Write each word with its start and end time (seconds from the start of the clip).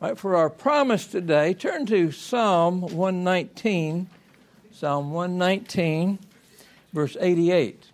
For 0.00 0.36
our 0.36 0.48
promise 0.48 1.08
today, 1.08 1.54
turn 1.54 1.84
to 1.86 2.12
Psalm 2.12 2.82
119, 2.82 4.08
Psalm 4.70 5.10
119, 5.10 6.20
verse 6.92 7.16
88. 7.20 7.84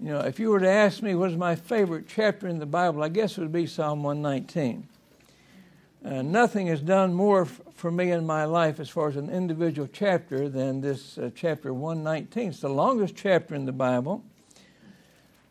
You 0.00 0.08
know, 0.08 0.20
if 0.20 0.38
you 0.38 0.48
were 0.48 0.60
to 0.60 0.68
ask 0.68 1.02
me 1.02 1.14
what 1.14 1.30
is 1.30 1.36
my 1.36 1.54
favorite 1.54 2.06
chapter 2.08 2.48
in 2.48 2.60
the 2.60 2.66
Bible, 2.66 3.02
I 3.02 3.10
guess 3.10 3.36
it 3.36 3.42
would 3.42 3.52
be 3.52 3.66
Psalm 3.66 4.02
119. 4.02 4.88
Uh, 6.02 6.22
nothing 6.22 6.68
has 6.68 6.80
done 6.80 7.12
more 7.12 7.42
f- 7.42 7.60
for 7.74 7.90
me 7.90 8.10
in 8.10 8.24
my 8.24 8.46
life 8.46 8.80
as 8.80 8.88
far 8.88 9.08
as 9.08 9.16
an 9.16 9.28
individual 9.28 9.86
chapter 9.92 10.48
than 10.48 10.80
this 10.80 11.18
uh, 11.18 11.28
chapter 11.34 11.74
119. 11.74 12.48
It's 12.48 12.60
the 12.60 12.70
longest 12.70 13.14
chapter 13.14 13.54
in 13.54 13.66
the 13.66 13.72
Bible. 13.72 14.24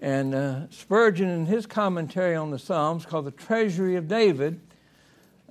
And 0.01 0.33
uh, 0.33 0.69
Spurgeon, 0.71 1.29
in 1.29 1.45
his 1.45 1.67
commentary 1.67 2.35
on 2.35 2.49
the 2.49 2.57
Psalms, 2.57 3.05
called 3.05 3.25
the 3.25 3.31
Treasury 3.31 3.95
of 3.95 4.07
David, 4.07 4.59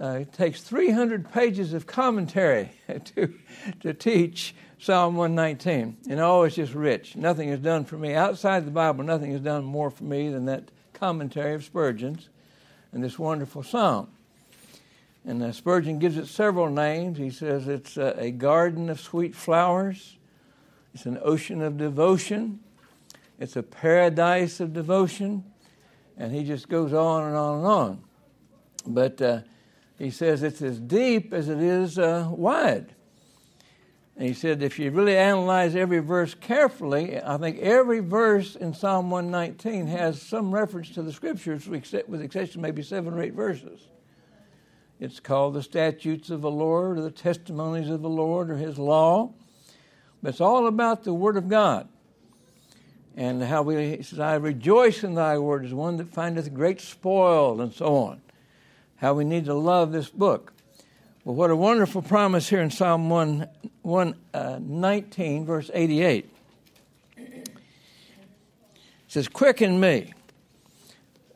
uh, 0.03 0.19
it 0.21 0.33
takes 0.33 0.61
300 0.63 1.31
pages 1.31 1.73
of 1.73 1.87
commentary 1.87 2.73
to, 3.05 3.33
to 3.81 3.95
teach 3.95 4.55
Psalm 4.81 5.15
119. 5.15 5.97
And 6.11 6.19
oh, 6.19 6.43
it's 6.43 6.57
just 6.57 6.75
rich. 6.75 7.15
Nothing 7.15 7.51
is 7.51 7.61
done 7.61 7.85
for 7.85 7.97
me. 7.97 8.15
Outside 8.15 8.67
the 8.67 8.73
Bible, 8.73 9.05
nothing 9.05 9.31
is 9.31 9.41
done 9.41 9.65
more 9.65 9.91
for 9.91 10.03
me 10.03 10.29
than 10.29 10.47
that 10.47 10.73
commentary 10.93 11.55
of 11.55 11.63
Spurgeon's 11.63 12.29
and 12.91 13.03
this 13.03 13.17
wonderful 13.17 13.63
psalm. 13.63 14.09
And 15.25 15.41
uh, 15.41 15.53
Spurgeon 15.53 16.01
gives 16.01 16.17
it 16.17 16.27
several 16.27 16.69
names. 16.69 17.17
He 17.17 17.31
says 17.31 17.69
it's 17.69 17.97
uh, 17.97 18.17
a 18.19 18.33
garden 18.33 18.91
of 18.91 18.99
sweet 18.99 19.37
flowers, 19.37 20.19
it's 20.95 21.07
an 21.07 21.19
ocean 21.23 21.63
of 21.63 21.79
devotion, 21.79 22.59
it's 23.39 23.55
a 23.55 23.63
paradise 23.63 24.59
of 24.59 24.73
devotion, 24.73 25.45
and 26.19 26.35
he 26.35 26.43
just 26.43 26.69
goes 26.69 26.93
on 26.93 27.29
and 27.29 27.37
on 27.37 27.59
and 27.59 27.67
on. 27.67 28.05
But 28.85 29.23
uh, 29.23 29.41
he 30.03 30.11
says 30.11 30.43
it's 30.43 30.61
as 30.61 30.81
deep 30.81 31.33
as 31.33 31.49
it 31.49 31.61
is 31.61 31.97
uh, 31.97 32.27
wide. 32.29 32.93
And 34.17 34.27
he 34.27 34.35
said 34.35 34.61
if 34.61 34.77
you 34.77 34.91
really 34.91 35.17
analyze 35.17 35.77
every 35.77 36.01
verse 36.01 36.35
carefully, 36.35 37.23
I 37.23 37.37
think 37.37 37.61
every 37.61 38.01
verse 38.01 38.57
in 38.57 38.75
Psalm 38.75 39.13
119 39.13 39.87
has 39.87 40.21
some 40.21 40.53
reference 40.53 40.91
to 40.91 41.03
the 41.03 41.13
scriptures, 41.13 41.69
with 41.69 42.21
exception 42.21 42.61
maybe 42.61 42.83
seven 42.83 43.15
or 43.15 43.23
eight 43.23 43.35
verses. 43.35 43.87
It's 44.99 45.21
called 45.21 45.55
the 45.55 45.63
statutes 45.63 46.31
of 46.31 46.41
the 46.41 46.51
Lord 46.51 46.99
or 46.99 47.03
the 47.03 47.11
testimonies 47.13 47.89
of 47.89 48.03
the 48.03 48.09
Lord 48.09 48.51
or 48.51 48.57
his 48.57 48.81
law. 48.81 49.33
But 50.21 50.31
it's 50.31 50.41
all 50.41 50.67
about 50.67 51.05
the 51.05 51.15
Word 51.15 51.37
of 51.37 51.49
God. 51.49 51.89
And 53.17 53.41
how 53.41 53.63
we, 53.63 53.99
he 53.99 54.03
says, 54.03 54.19
I 54.19 54.35
rejoice 54.35 55.05
in 55.05 55.15
thy 55.15 55.39
word 55.39 55.65
as 55.65 55.73
one 55.73 55.99
that 55.99 56.13
findeth 56.13 56.53
great 56.53 56.81
spoil, 56.81 57.61
and 57.61 57.73
so 57.73 57.95
on. 57.95 58.23
How 59.03 59.13
we 59.15 59.25
need 59.25 59.47
to 59.47 59.55
love 59.55 59.91
this 59.91 60.09
book. 60.09 60.53
Well, 61.25 61.35
what 61.35 61.51
a 61.51 61.57
wonderful 61.57 62.03
promise 62.03 62.49
here 62.49 62.63
in 62.63 62.71
Psalm 62.71 63.11
1, 63.11 63.49
119, 63.83 65.43
uh, 65.43 65.45
verse 65.45 65.71
88. 65.75 66.31
It 67.17 67.49
says, 69.09 69.27
Quicken 69.27 69.81
me 69.81 70.15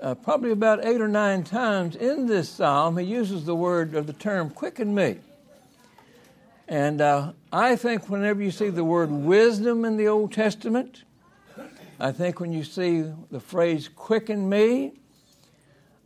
uh, 0.01 0.15
probably 0.15 0.53
about 0.53 0.85
eight 0.85 1.01
or 1.01 1.09
nine 1.09 1.43
times 1.43 1.97
in 1.97 2.27
this 2.27 2.49
psalm, 2.49 2.99
he 2.99 3.05
uses 3.05 3.45
the 3.47 3.57
word 3.57 3.97
or 3.97 4.03
the 4.03 4.13
term 4.13 4.49
quicken 4.49 4.95
me. 4.95 5.17
And 6.69 7.01
uh, 7.01 7.33
I 7.53 7.75
think 7.75 8.09
whenever 8.09 8.45
you 8.45 8.53
see 8.53 8.71
the 8.71 8.85
word 8.85 9.11
wisdom 9.11 9.85
in 9.85 9.97
the 9.97 10.07
Old 10.07 10.33
Testament, 10.33 11.03
I 11.99 12.13
think 12.13 12.39
when 12.39 12.53
you 12.53 12.63
see 12.63 13.13
the 13.33 13.41
phrase 13.41 13.89
quicken 13.89 14.49
me, 14.49 14.93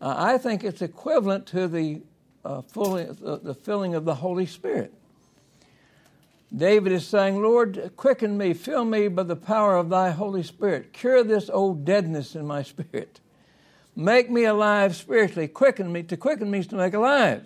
uh, 0.00 0.14
I 0.16 0.38
think 0.38 0.64
it's 0.64 0.82
equivalent 0.82 1.46
to 1.48 1.68
the, 1.68 2.00
uh, 2.44 2.62
fully, 2.62 3.04
the, 3.04 3.38
the 3.42 3.54
filling 3.54 3.94
of 3.94 4.04
the 4.04 4.14
Holy 4.14 4.46
Spirit. 4.46 4.94
David 6.54 6.92
is 6.92 7.06
saying, 7.06 7.40
Lord, 7.40 7.92
quicken 7.96 8.36
me, 8.36 8.54
fill 8.54 8.84
me 8.84 9.08
by 9.08 9.22
the 9.22 9.36
power 9.36 9.76
of 9.76 9.88
thy 9.88 10.10
Holy 10.10 10.42
Spirit. 10.42 10.92
Cure 10.92 11.22
this 11.22 11.48
old 11.48 11.84
deadness 11.84 12.34
in 12.34 12.46
my 12.46 12.62
spirit. 12.62 13.20
Make 13.94 14.30
me 14.30 14.44
alive 14.44 14.96
spiritually. 14.96 15.46
Quicken 15.46 15.92
me. 15.92 16.02
To 16.04 16.16
quicken 16.16 16.50
means 16.50 16.66
to 16.68 16.76
make 16.76 16.94
alive. 16.94 17.44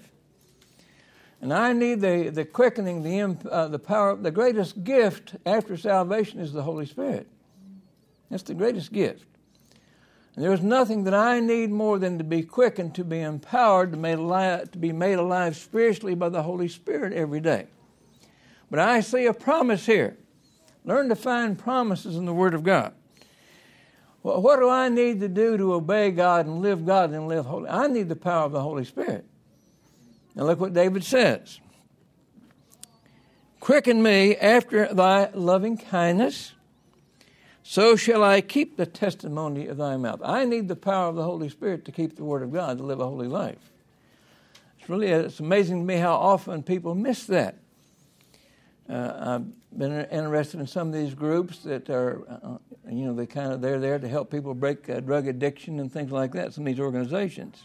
And 1.40 1.52
I 1.52 1.74
need 1.74 2.00
the, 2.00 2.30
the 2.30 2.44
quickening, 2.44 3.02
the, 3.02 3.50
uh, 3.50 3.68
the 3.68 3.78
power. 3.78 4.16
The 4.16 4.30
greatest 4.30 4.84
gift 4.84 5.34
after 5.44 5.76
salvation 5.76 6.40
is 6.40 6.52
the 6.52 6.62
Holy 6.62 6.86
Spirit. 6.86 7.26
That's 8.30 8.44
the 8.44 8.54
greatest 8.54 8.92
gift. 8.92 9.26
And 10.34 10.44
there's 10.44 10.62
nothing 10.62 11.04
that 11.04 11.14
I 11.14 11.38
need 11.40 11.70
more 11.70 11.98
than 11.98 12.18
to 12.18 12.24
be 12.24 12.42
quickened, 12.42 12.94
to 12.96 13.04
be 13.04 13.20
empowered, 13.20 13.92
to, 13.92 13.96
made 13.96 14.18
alive, 14.18 14.70
to 14.72 14.78
be 14.78 14.92
made 14.92 15.18
alive 15.18 15.56
spiritually 15.56 16.14
by 16.14 16.28
the 16.28 16.42
Holy 16.42 16.68
Spirit 16.68 17.12
every 17.12 17.40
day. 17.40 17.66
But 18.70 18.80
I 18.80 19.00
see 19.00 19.26
a 19.26 19.34
promise 19.34 19.86
here. 19.86 20.16
Learn 20.84 21.08
to 21.08 21.16
find 21.16 21.58
promises 21.58 22.16
in 22.16 22.24
the 22.24 22.34
Word 22.34 22.54
of 22.54 22.64
God. 22.64 22.94
Well, 24.24 24.42
what 24.42 24.58
do 24.58 24.68
I 24.68 24.88
need 24.88 25.20
to 25.20 25.28
do 25.28 25.56
to 25.56 25.74
obey 25.74 26.10
God 26.10 26.46
and 26.46 26.62
live 26.62 26.84
God 26.84 27.10
and 27.10 27.28
live 27.28 27.44
holy? 27.44 27.68
I 27.68 27.86
need 27.86 28.08
the 28.08 28.16
power 28.16 28.44
of 28.44 28.52
the 28.52 28.62
Holy 28.62 28.84
Spirit. 28.84 29.24
Now 30.34 30.44
look 30.44 30.58
what 30.58 30.72
David 30.72 31.04
says. 31.04 31.60
Quicken 33.60 34.02
me 34.02 34.34
after 34.36 34.92
thy 34.92 35.30
loving 35.32 35.76
kindness, 35.76 36.52
so 37.66 37.96
shall 37.96 38.22
I 38.22 38.42
keep 38.42 38.76
the 38.76 38.84
testimony 38.84 39.68
of 39.68 39.78
thy 39.78 39.96
mouth. 39.96 40.20
I 40.22 40.44
need 40.44 40.68
the 40.68 40.76
power 40.76 41.08
of 41.08 41.16
the 41.16 41.24
Holy 41.24 41.48
Spirit 41.48 41.86
to 41.86 41.92
keep 41.92 42.14
the 42.14 42.22
Word 42.22 42.42
of 42.42 42.52
God, 42.52 42.76
to 42.76 42.84
live 42.84 43.00
a 43.00 43.06
holy 43.06 43.26
life. 43.26 43.72
It's 44.78 44.90
really 44.90 45.08
it's 45.08 45.40
amazing 45.40 45.80
to 45.80 45.84
me 45.86 45.96
how 45.96 46.14
often 46.14 46.62
people 46.62 46.94
miss 46.94 47.24
that. 47.24 47.56
Uh, 48.86 49.14
I've 49.18 49.78
been 49.78 50.04
interested 50.10 50.60
in 50.60 50.66
some 50.66 50.88
of 50.88 50.92
these 50.92 51.14
groups 51.14 51.60
that 51.60 51.88
are, 51.88 52.22
uh, 52.28 52.58
you 52.86 53.06
know, 53.06 53.14
they 53.14 53.24
kind 53.24 53.50
of 53.50 53.62
they're 53.62 53.80
there 53.80 53.98
to 53.98 54.08
help 54.08 54.30
people 54.30 54.52
break 54.52 54.90
uh, 54.90 55.00
drug 55.00 55.26
addiction 55.26 55.80
and 55.80 55.90
things 55.90 56.12
like 56.12 56.32
that. 56.32 56.52
Some 56.52 56.66
of 56.66 56.74
these 56.74 56.80
organizations, 56.80 57.62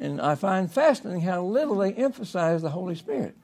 and 0.00 0.20
I 0.20 0.34
find 0.34 0.68
fascinating 0.70 1.20
how 1.20 1.44
little 1.44 1.76
they 1.76 1.92
emphasize 1.92 2.60
the 2.60 2.70
Holy 2.70 2.96
Spirit. 2.96 3.36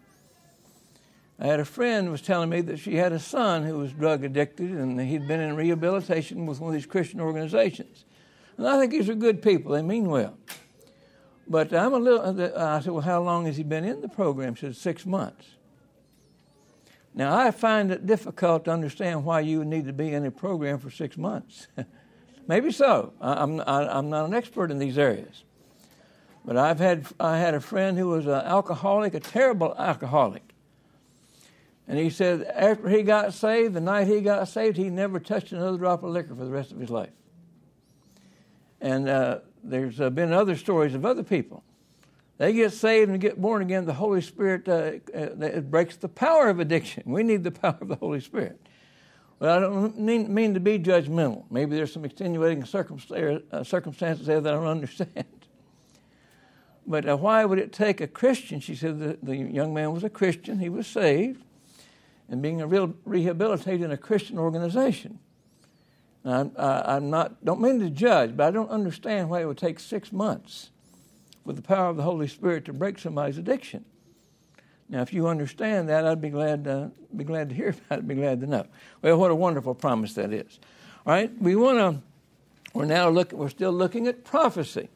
I 1.38 1.46
had 1.46 1.60
a 1.60 1.64
friend 1.64 2.10
was 2.10 2.22
telling 2.22 2.48
me 2.48 2.62
that 2.62 2.78
she 2.78 2.96
had 2.96 3.12
a 3.12 3.18
son 3.18 3.64
who 3.64 3.78
was 3.78 3.92
drug 3.92 4.24
addicted, 4.24 4.70
and 4.70 4.98
he'd 5.00 5.28
been 5.28 5.40
in 5.40 5.54
rehabilitation 5.54 6.46
with 6.46 6.60
one 6.60 6.68
of 6.68 6.74
these 6.74 6.86
Christian 6.86 7.20
organizations. 7.20 8.04
And 8.56 8.66
I 8.66 8.78
think 8.78 8.92
these 8.92 9.08
are 9.08 9.14
good 9.14 9.42
people; 9.42 9.72
they 9.72 9.82
mean 9.82 10.08
well. 10.08 10.38
But 11.46 11.74
I'm 11.74 11.92
a 11.92 11.98
little. 11.98 12.58
I 12.58 12.80
said, 12.80 12.92
"Well, 12.92 13.02
how 13.02 13.22
long 13.22 13.44
has 13.46 13.56
he 13.56 13.62
been 13.62 13.84
in 13.84 14.00
the 14.00 14.08
program?" 14.08 14.54
She 14.54 14.66
said, 14.66 14.76
six 14.76 15.04
months. 15.04 15.46
Now, 17.14 17.34
I 17.34 17.50
find 17.50 17.90
it 17.90 18.06
difficult 18.06 18.66
to 18.66 18.70
understand 18.70 19.24
why 19.24 19.40
you 19.40 19.58
would 19.58 19.68
need 19.68 19.86
to 19.86 19.92
be 19.94 20.12
in 20.12 20.26
a 20.26 20.30
program 20.30 20.78
for 20.78 20.90
six 20.90 21.16
months. 21.16 21.66
Maybe 22.46 22.70
so. 22.70 23.14
I'm, 23.22 23.60
I'm 23.66 24.10
not 24.10 24.26
an 24.26 24.34
expert 24.34 24.70
in 24.70 24.78
these 24.78 24.98
areas. 24.98 25.44
But 26.44 26.58
I've 26.58 26.78
had, 26.78 27.06
I 27.18 27.38
had 27.38 27.54
a 27.54 27.60
friend 27.60 27.98
who 27.98 28.08
was 28.08 28.26
an 28.26 28.32
alcoholic, 28.32 29.14
a 29.14 29.20
terrible 29.20 29.74
alcoholic. 29.78 30.45
And 31.88 31.98
he 31.98 32.10
said 32.10 32.42
after 32.42 32.88
he 32.88 33.02
got 33.02 33.32
saved, 33.32 33.74
the 33.74 33.80
night 33.80 34.06
he 34.08 34.20
got 34.20 34.48
saved, 34.48 34.76
he 34.76 34.90
never 34.90 35.20
touched 35.20 35.52
another 35.52 35.78
drop 35.78 36.02
of 36.02 36.10
liquor 36.10 36.34
for 36.34 36.44
the 36.44 36.50
rest 36.50 36.72
of 36.72 36.80
his 36.80 36.90
life. 36.90 37.12
And 38.80 39.08
uh, 39.08 39.38
there's 39.62 40.00
uh, 40.00 40.10
been 40.10 40.32
other 40.32 40.56
stories 40.56 40.94
of 40.94 41.06
other 41.06 41.22
people 41.22 41.62
they 42.38 42.52
get 42.52 42.72
saved 42.72 43.10
and 43.10 43.20
get 43.20 43.40
born 43.40 43.62
again, 43.62 43.86
the 43.86 43.94
Holy 43.94 44.20
Spirit 44.20 44.68
uh, 44.68 44.92
uh, 45.16 45.60
breaks 45.60 45.96
the 45.96 46.08
power 46.08 46.48
of 46.48 46.60
addiction. 46.60 47.04
We 47.06 47.22
need 47.22 47.44
the 47.44 47.50
power 47.62 47.78
of 47.80 47.88
the 47.88 47.96
Holy 47.96 48.20
Spirit. 48.20 48.60
Well, 49.38 49.56
I 49.56 49.60
don't 49.60 49.98
mean, 49.98 50.32
mean 50.32 50.54
to 50.54 50.60
be 50.60 50.78
judgmental. 50.78 51.44
Maybe 51.50 51.76
there's 51.76 51.92
some 51.92 52.04
extenuating 52.04 52.62
uh, 52.62 53.64
circumstances 53.64 54.26
there 54.26 54.40
that 54.40 54.52
I 54.52 54.56
don't 54.56 54.66
understand. 54.66 55.24
But 56.86 57.08
uh, 57.08 57.16
why 57.16 57.44
would 57.44 57.58
it 57.58 57.72
take 57.72 58.00
a 58.00 58.06
Christian? 58.06 58.60
She 58.60 58.74
said 58.74 58.98
the, 58.98 59.18
the 59.22 59.36
young 59.36 59.74
man 59.74 59.92
was 59.92 60.04
a 60.04 60.10
Christian, 60.10 60.58
he 60.58 60.68
was 60.68 60.86
saved, 60.86 61.42
and 62.28 62.42
being 62.42 62.60
a 62.60 62.66
real 62.66 62.94
rehabilitated 63.04 63.82
in 63.82 63.92
a 63.92 63.96
Christian 63.96 64.38
organization. 64.38 65.18
Now, 66.24 66.50
I, 66.58 66.96
I'm 66.96 67.08
not, 67.08 67.44
don't 67.44 67.60
mean 67.60 67.78
to 67.80 67.90
judge, 67.90 68.36
but 68.36 68.46
I 68.46 68.50
don't 68.50 68.70
understand 68.70 69.30
why 69.30 69.42
it 69.42 69.44
would 69.44 69.58
take 69.58 69.78
six 69.78 70.12
months 70.12 70.70
with 71.44 71.54
the 71.56 71.62
power 71.62 71.88
of 71.88 71.96
the 71.96 72.02
Holy 72.02 72.26
Spirit 72.26 72.64
to 72.64 72.72
break 72.72 72.98
somebody's 72.98 73.38
addiction. 73.38 73.84
Now, 74.88 75.02
if 75.02 75.12
you 75.12 75.28
understand 75.28 75.88
that, 75.88 76.04
I'd 76.04 76.20
be 76.20 76.30
glad 76.30 76.64
to, 76.64 76.90
be 77.14 77.24
glad 77.24 77.48
to 77.50 77.54
hear 77.54 77.68
about 77.68 77.80
it, 77.90 77.94
I'd 77.94 78.08
be 78.08 78.14
glad 78.16 78.40
to 78.40 78.46
know. 78.46 78.66
Well, 79.02 79.16
what 79.18 79.30
a 79.30 79.34
wonderful 79.34 79.74
promise 79.74 80.14
that 80.14 80.32
is. 80.32 80.58
All 81.06 81.12
right, 81.12 81.30
we 81.40 81.54
want 81.54 81.78
to, 81.78 82.02
we're 82.74 82.84
now 82.84 83.08
looking, 83.08 83.38
we're 83.38 83.48
still 83.48 83.72
looking 83.72 84.08
at 84.08 84.24
prophecy. 84.24 84.88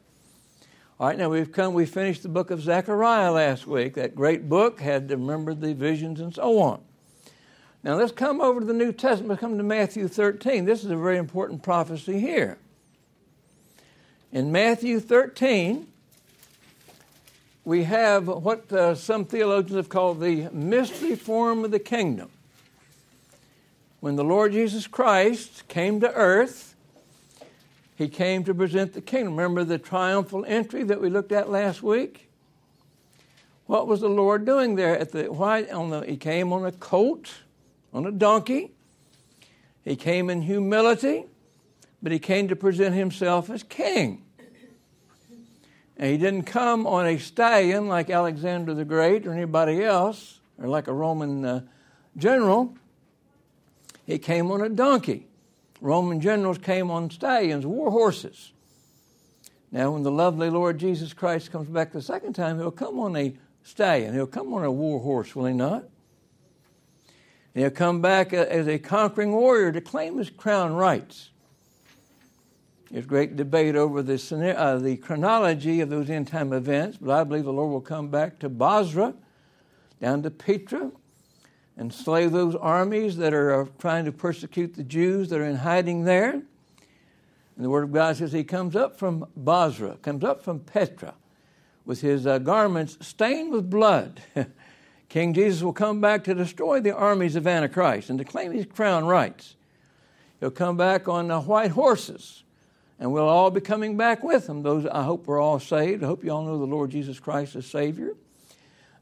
All 0.99 1.07
right, 1.07 1.17
now 1.17 1.29
we've 1.29 1.51
come, 1.51 1.73
we 1.73 1.85
finished 1.85 2.23
the 2.23 2.29
book 2.29 2.51
of 2.51 2.61
Zechariah 2.61 3.31
last 3.31 3.65
week. 3.65 3.95
That 3.95 4.15
great 4.15 4.47
book 4.47 4.81
had 4.81 5.07
to 5.09 5.17
remember 5.17 5.53
the 5.53 5.73
visions 5.73 6.19
and 6.19 6.35
so 6.35 6.59
on. 6.59 6.81
Now 7.83 7.95
let's 7.95 8.11
come 8.11 8.41
over 8.41 8.59
to 8.59 8.65
the 8.65 8.73
New 8.73 8.91
Testament. 8.91 9.39
Come 9.39 9.57
to 9.57 9.63
Matthew 9.63 10.07
13. 10.07 10.65
This 10.65 10.83
is 10.83 10.91
a 10.91 10.95
very 10.95 11.17
important 11.17 11.63
prophecy 11.63 12.19
here. 12.19 12.57
In 14.31 14.51
Matthew 14.51 14.99
13, 14.99 15.87
we 17.65 17.83
have 17.83 18.27
what 18.27 18.71
uh, 18.71 18.93
some 18.93 19.25
theologians 19.25 19.75
have 19.77 19.89
called 19.89 20.21
the 20.21 20.49
mystery 20.51 21.15
form 21.15 21.65
of 21.65 21.71
the 21.71 21.79
kingdom. 21.79 22.29
When 23.99 24.15
the 24.15 24.23
Lord 24.23 24.51
Jesus 24.51 24.85
Christ 24.85 25.67
came 25.67 25.99
to 26.01 26.13
earth, 26.13 26.75
he 27.95 28.07
came 28.07 28.43
to 28.43 28.53
present 28.53 28.93
the 28.93 29.01
kingdom. 29.01 29.35
Remember 29.35 29.63
the 29.63 29.77
triumphal 29.77 30.45
entry 30.47 30.83
that 30.83 31.01
we 31.01 31.09
looked 31.09 31.31
at 31.31 31.49
last 31.49 31.83
week? 31.83 32.29
What 33.65 33.87
was 33.87 34.01
the 34.01 34.09
Lord 34.09 34.45
doing 34.45 34.75
there 34.75 34.97
at 34.97 35.11
the 35.11 35.31
why 35.31 35.63
on 35.65 35.89
the 35.89 36.01
he 36.01 36.17
came 36.17 36.51
on 36.51 36.65
a 36.65 36.71
colt, 36.71 37.31
on 37.93 38.05
a 38.05 38.11
donkey. 38.11 38.71
He 39.83 39.95
came 39.95 40.29
in 40.29 40.43
humility, 40.43 41.25
but 42.01 42.11
he 42.11 42.19
came 42.19 42.47
to 42.47 42.55
present 42.55 42.95
himself 42.95 43.49
as 43.49 43.63
king. 43.63 44.23
And 45.97 46.09
he 46.11 46.17
didn't 46.17 46.43
come 46.43 46.87
on 46.87 47.05
a 47.05 47.17
stallion 47.17 47.87
like 47.87 48.09
Alexander 48.09 48.73
the 48.73 48.85
Great 48.85 49.27
or 49.27 49.33
anybody 49.33 49.83
else, 49.83 50.39
or 50.57 50.67
like 50.67 50.87
a 50.87 50.93
Roman 50.93 51.45
uh, 51.45 51.61
general. 52.17 52.75
He 54.05 54.17
came 54.17 54.51
on 54.51 54.61
a 54.61 54.69
donkey. 54.69 55.27
Roman 55.79 56.21
generals 56.21 56.57
came 56.57 56.89
on 56.91 57.09
stallions, 57.09 57.65
war 57.65 57.91
horses. 57.91 58.51
Now, 59.71 59.91
when 59.91 60.03
the 60.03 60.11
lovely 60.11 60.49
Lord 60.49 60.79
Jesus 60.79 61.13
Christ 61.13 61.51
comes 61.51 61.69
back 61.69 61.91
the 61.91 62.01
second 62.01 62.33
time, 62.33 62.57
he'll 62.57 62.71
come 62.71 62.99
on 62.99 63.15
a 63.15 63.35
stallion. 63.63 64.13
He'll 64.13 64.27
come 64.27 64.53
on 64.53 64.63
a 64.63 64.71
war 64.71 64.99
horse, 64.99 65.35
will 65.35 65.45
he 65.45 65.53
not? 65.53 65.85
And 67.53 67.63
he'll 67.63 67.71
come 67.71 68.01
back 68.01 68.33
as 68.33 68.67
a 68.67 68.79
conquering 68.79 69.31
warrior 69.31 69.71
to 69.71 69.81
claim 69.81 70.17
his 70.17 70.29
crown 70.29 70.73
rights. 70.73 71.29
There's 72.89 73.05
great 73.05 73.37
debate 73.37 73.75
over 73.75 74.01
the, 74.01 74.55
uh, 74.57 74.77
the 74.77 74.97
chronology 74.97 75.79
of 75.79 75.89
those 75.89 76.09
end 76.09 76.27
time 76.27 76.51
events, 76.51 76.97
but 76.99 77.11
I 77.11 77.23
believe 77.23 77.45
the 77.45 77.53
Lord 77.53 77.71
will 77.71 77.81
come 77.81 78.09
back 78.09 78.39
to 78.39 78.49
Bozrah, 78.49 79.13
down 80.01 80.23
to 80.23 80.31
Petra, 80.31 80.91
and 81.77 81.93
slay 81.93 82.27
those 82.27 82.53
armies 82.55 83.15
that 83.17 83.33
are 83.33 83.61
uh, 83.61 83.65
trying 83.79 84.03
to 84.05 84.11
persecute 84.11 84.73
the 84.73 84.83
Jews 84.83 85.29
that 85.29 85.39
are 85.39 85.45
in 85.45 85.55
hiding 85.55 86.03
there. 86.03 86.33
And 86.33 86.45
the 87.65 87.69
Word 87.69 87.85
of 87.85 87.93
God 87.93 88.17
says 88.17 88.33
he 88.33 88.43
comes 88.43 88.75
up 88.75 88.99
from 88.99 89.25
Bozrah, 89.37 89.97
comes 90.01 90.23
up 90.25 90.43
from 90.43 90.59
Petra, 90.59 91.13
with 91.85 92.01
his 92.01 92.27
uh, 92.27 92.39
garments 92.39 92.97
stained 92.99 93.51
with 93.51 93.69
blood. 93.69 94.21
King 95.11 95.33
Jesus 95.33 95.61
will 95.61 95.73
come 95.73 95.99
back 95.99 96.23
to 96.23 96.33
destroy 96.33 96.79
the 96.79 96.95
armies 96.95 97.35
of 97.35 97.45
Antichrist 97.45 98.09
and 98.09 98.17
to 98.17 98.23
claim 98.23 98.53
his 98.53 98.65
crown 98.65 99.03
rights. 99.03 99.57
He'll 100.39 100.51
come 100.51 100.77
back 100.77 101.09
on 101.09 101.29
uh, 101.29 101.41
white 101.41 101.71
horses 101.71 102.43
and 102.97 103.11
we'll 103.11 103.27
all 103.27 103.51
be 103.51 103.59
coming 103.59 103.97
back 103.97 104.23
with 104.23 104.47
him. 104.47 104.63
Those 104.63 104.85
I 104.85 105.03
hope 105.03 105.27
we're 105.27 105.41
all 105.41 105.59
saved. 105.59 106.01
I 106.01 106.07
hope 106.07 106.23
you 106.23 106.31
all 106.31 106.45
know 106.45 106.57
the 106.57 106.65
Lord 106.65 106.91
Jesus 106.91 107.19
Christ 107.19 107.57
as 107.57 107.65
Savior. 107.65 108.15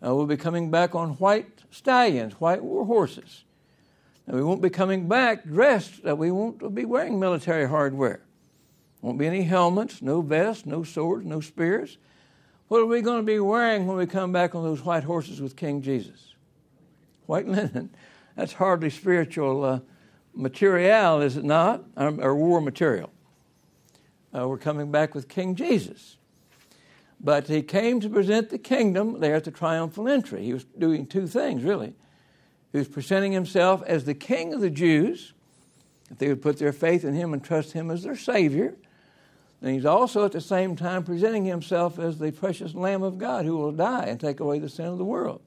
Uh, 0.04 0.16
we'll 0.16 0.26
be 0.26 0.36
coming 0.36 0.72
back 0.72 0.96
on 0.96 1.12
white 1.18 1.62
stallions, 1.70 2.34
white 2.40 2.64
war 2.64 2.86
horses. 2.86 3.44
And 4.26 4.36
we 4.36 4.42
won't 4.42 4.64
be 4.64 4.72
coming 4.72 5.08
back 5.08 5.46
dressed. 5.46 6.02
Uh, 6.08 6.16
we 6.16 6.32
won't 6.32 6.74
be 6.74 6.86
wearing 6.86 7.20
military 7.20 7.70
hardware. 7.70 8.22
Won't 9.04 9.20
be 9.20 9.28
any 9.28 9.44
helmets, 9.44 10.02
no 10.02 10.22
vests, 10.22 10.66
no 10.66 10.82
swords, 10.82 11.24
no 11.28 11.40
spears. 11.40 12.00
What 12.70 12.80
are 12.80 12.86
we 12.86 13.02
going 13.02 13.20
to 13.20 13.26
be 13.26 13.40
wearing 13.40 13.86
when 13.86 13.98
we 13.98 14.06
come 14.06 14.32
back 14.32 14.56
on 14.56 14.64
those 14.64 14.84
white 14.84 15.04
horses 15.04 15.42
with 15.42 15.56
King 15.56 15.82
Jesus? 15.82 16.36
White 17.26 17.48
linen. 17.48 17.90
That's 18.36 18.54
hardly 18.54 18.90
spiritual 18.90 19.64
uh, 19.66 19.80
material, 20.34 21.22
is 21.22 21.36
it 21.36 21.44
not? 21.44 21.84
Or, 21.98 22.36
war 22.36 22.62
material 22.62 23.12
uh, 24.38 24.48
we're 24.48 24.58
coming 24.58 24.92
back 24.92 25.16
with 25.16 25.28
King 25.28 25.56
Jesus. 25.56 26.18
But 27.20 27.48
he 27.48 27.62
came 27.62 28.00
to 28.00 28.10
present 28.10 28.50
the 28.50 28.58
kingdom 28.58 29.20
there 29.20 29.36
at 29.36 29.44
the 29.44 29.52
triumphal 29.52 30.08
entry. 30.08 30.44
He 30.44 30.54
was 30.54 30.64
doing 30.64 31.06
two 31.06 31.28
things, 31.28 31.64
really. 31.64 31.94
He 32.72 32.78
was 32.78 32.88
presenting 32.88 33.32
himself 33.32 33.84
as 33.86 34.06
the 34.06 34.14
king 34.14 34.54
of 34.54 34.62
the 34.62 34.70
Jews, 34.70 35.34
if 36.10 36.18
they 36.18 36.28
would 36.30 36.42
put 36.42 36.60
their 36.60 36.72
faith 36.72 37.04
in 37.04 37.14
him 37.14 37.34
and 37.34 37.44
trust 37.44 37.74
him 37.74 37.92
as 37.92 38.04
their 38.04 38.16
Savior. 38.16 38.76
And 39.62 39.74
he's 39.74 39.86
also 39.86 40.26
at 40.26 40.32
the 40.32 40.42
same 40.42 40.76
time 40.76 41.04
presenting 41.04 41.46
himself 41.46 42.00
as 42.00 42.18
the 42.18 42.32
precious 42.32 42.74
Lamb 42.74 43.04
of 43.04 43.18
God 43.18 43.46
who 43.46 43.58
will 43.58 43.74
die 43.74 44.06
and 44.06 44.20
take 44.20 44.40
away 44.40 44.60
the 44.60 44.70
sin 44.70 44.86
of 44.86 44.98
the 44.98 45.06
world. 45.06 45.42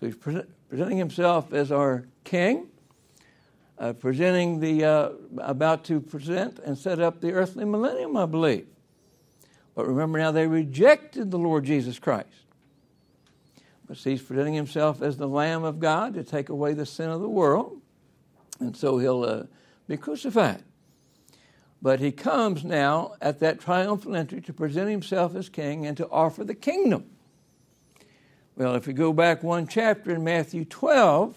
So 0.00 0.06
he's 0.06 0.16
pre- 0.16 0.42
presenting 0.68 0.98
himself 0.98 1.52
as 1.52 1.70
our 1.70 2.06
king 2.24 2.68
uh, 3.78 3.92
presenting 3.92 4.60
the, 4.60 4.84
uh, 4.84 5.08
about 5.38 5.84
to 5.84 6.00
present 6.00 6.58
and 6.60 6.78
set 6.78 7.00
up 7.00 7.20
the 7.20 7.32
earthly 7.32 7.64
millennium, 7.64 8.16
I 8.16 8.26
believe. 8.26 8.66
But 9.74 9.88
remember 9.88 10.18
now, 10.18 10.30
they 10.30 10.46
rejected 10.46 11.30
the 11.30 11.38
Lord 11.38 11.64
Jesus 11.64 11.98
Christ. 11.98 12.28
But 13.86 13.98
he's 13.98 14.22
presenting 14.22 14.54
himself 14.54 15.02
as 15.02 15.16
the 15.16 15.28
Lamb 15.28 15.64
of 15.64 15.80
God 15.80 16.14
to 16.14 16.22
take 16.22 16.48
away 16.48 16.72
the 16.72 16.86
sin 16.86 17.10
of 17.10 17.20
the 17.20 17.28
world. 17.28 17.80
And 18.60 18.76
so 18.76 18.98
he'll 18.98 19.24
uh, 19.24 19.42
be 19.88 19.96
crucified. 19.96 20.62
But 21.84 22.00
he 22.00 22.12
comes 22.12 22.64
now 22.64 23.12
at 23.20 23.40
that 23.40 23.60
triumphal 23.60 24.16
entry 24.16 24.40
to 24.40 24.54
present 24.54 24.88
himself 24.88 25.36
as 25.36 25.50
king 25.50 25.84
and 25.84 25.94
to 25.98 26.08
offer 26.08 26.42
the 26.42 26.54
kingdom. 26.54 27.04
Well, 28.56 28.74
if 28.74 28.86
we 28.86 28.94
go 28.94 29.12
back 29.12 29.42
one 29.42 29.66
chapter 29.66 30.10
in 30.10 30.24
Matthew 30.24 30.64
12, 30.64 31.36